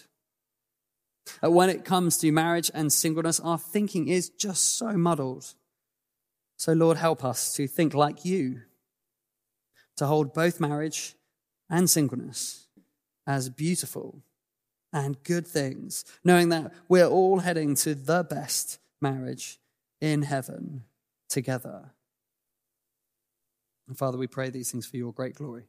When 1.41 1.69
it 1.69 1.85
comes 1.85 2.17
to 2.17 2.31
marriage 2.31 2.69
and 2.73 2.91
singleness, 2.91 3.39
our 3.39 3.57
thinking 3.57 4.09
is 4.09 4.29
just 4.29 4.77
so 4.77 4.97
muddled. 4.97 5.53
So, 6.57 6.73
Lord, 6.73 6.97
help 6.97 7.23
us 7.23 7.53
to 7.55 7.67
think 7.67 7.93
like 7.93 8.25
you, 8.25 8.61
to 9.97 10.05
hold 10.05 10.33
both 10.33 10.59
marriage 10.59 11.15
and 11.69 11.89
singleness 11.89 12.67
as 13.27 13.49
beautiful 13.49 14.21
and 14.93 15.21
good 15.23 15.45
things, 15.45 16.05
knowing 16.23 16.49
that 16.49 16.73
we're 16.87 17.07
all 17.07 17.39
heading 17.39 17.75
to 17.75 17.95
the 17.95 18.23
best 18.23 18.79
marriage 19.01 19.59
in 19.99 20.21
heaven 20.21 20.83
together. 21.27 21.91
And 23.87 23.97
Father, 23.97 24.17
we 24.17 24.27
pray 24.27 24.49
these 24.49 24.71
things 24.71 24.85
for 24.85 24.97
your 24.97 25.11
great 25.11 25.35
glory. 25.35 25.65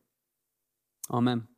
Amen. 1.11 1.49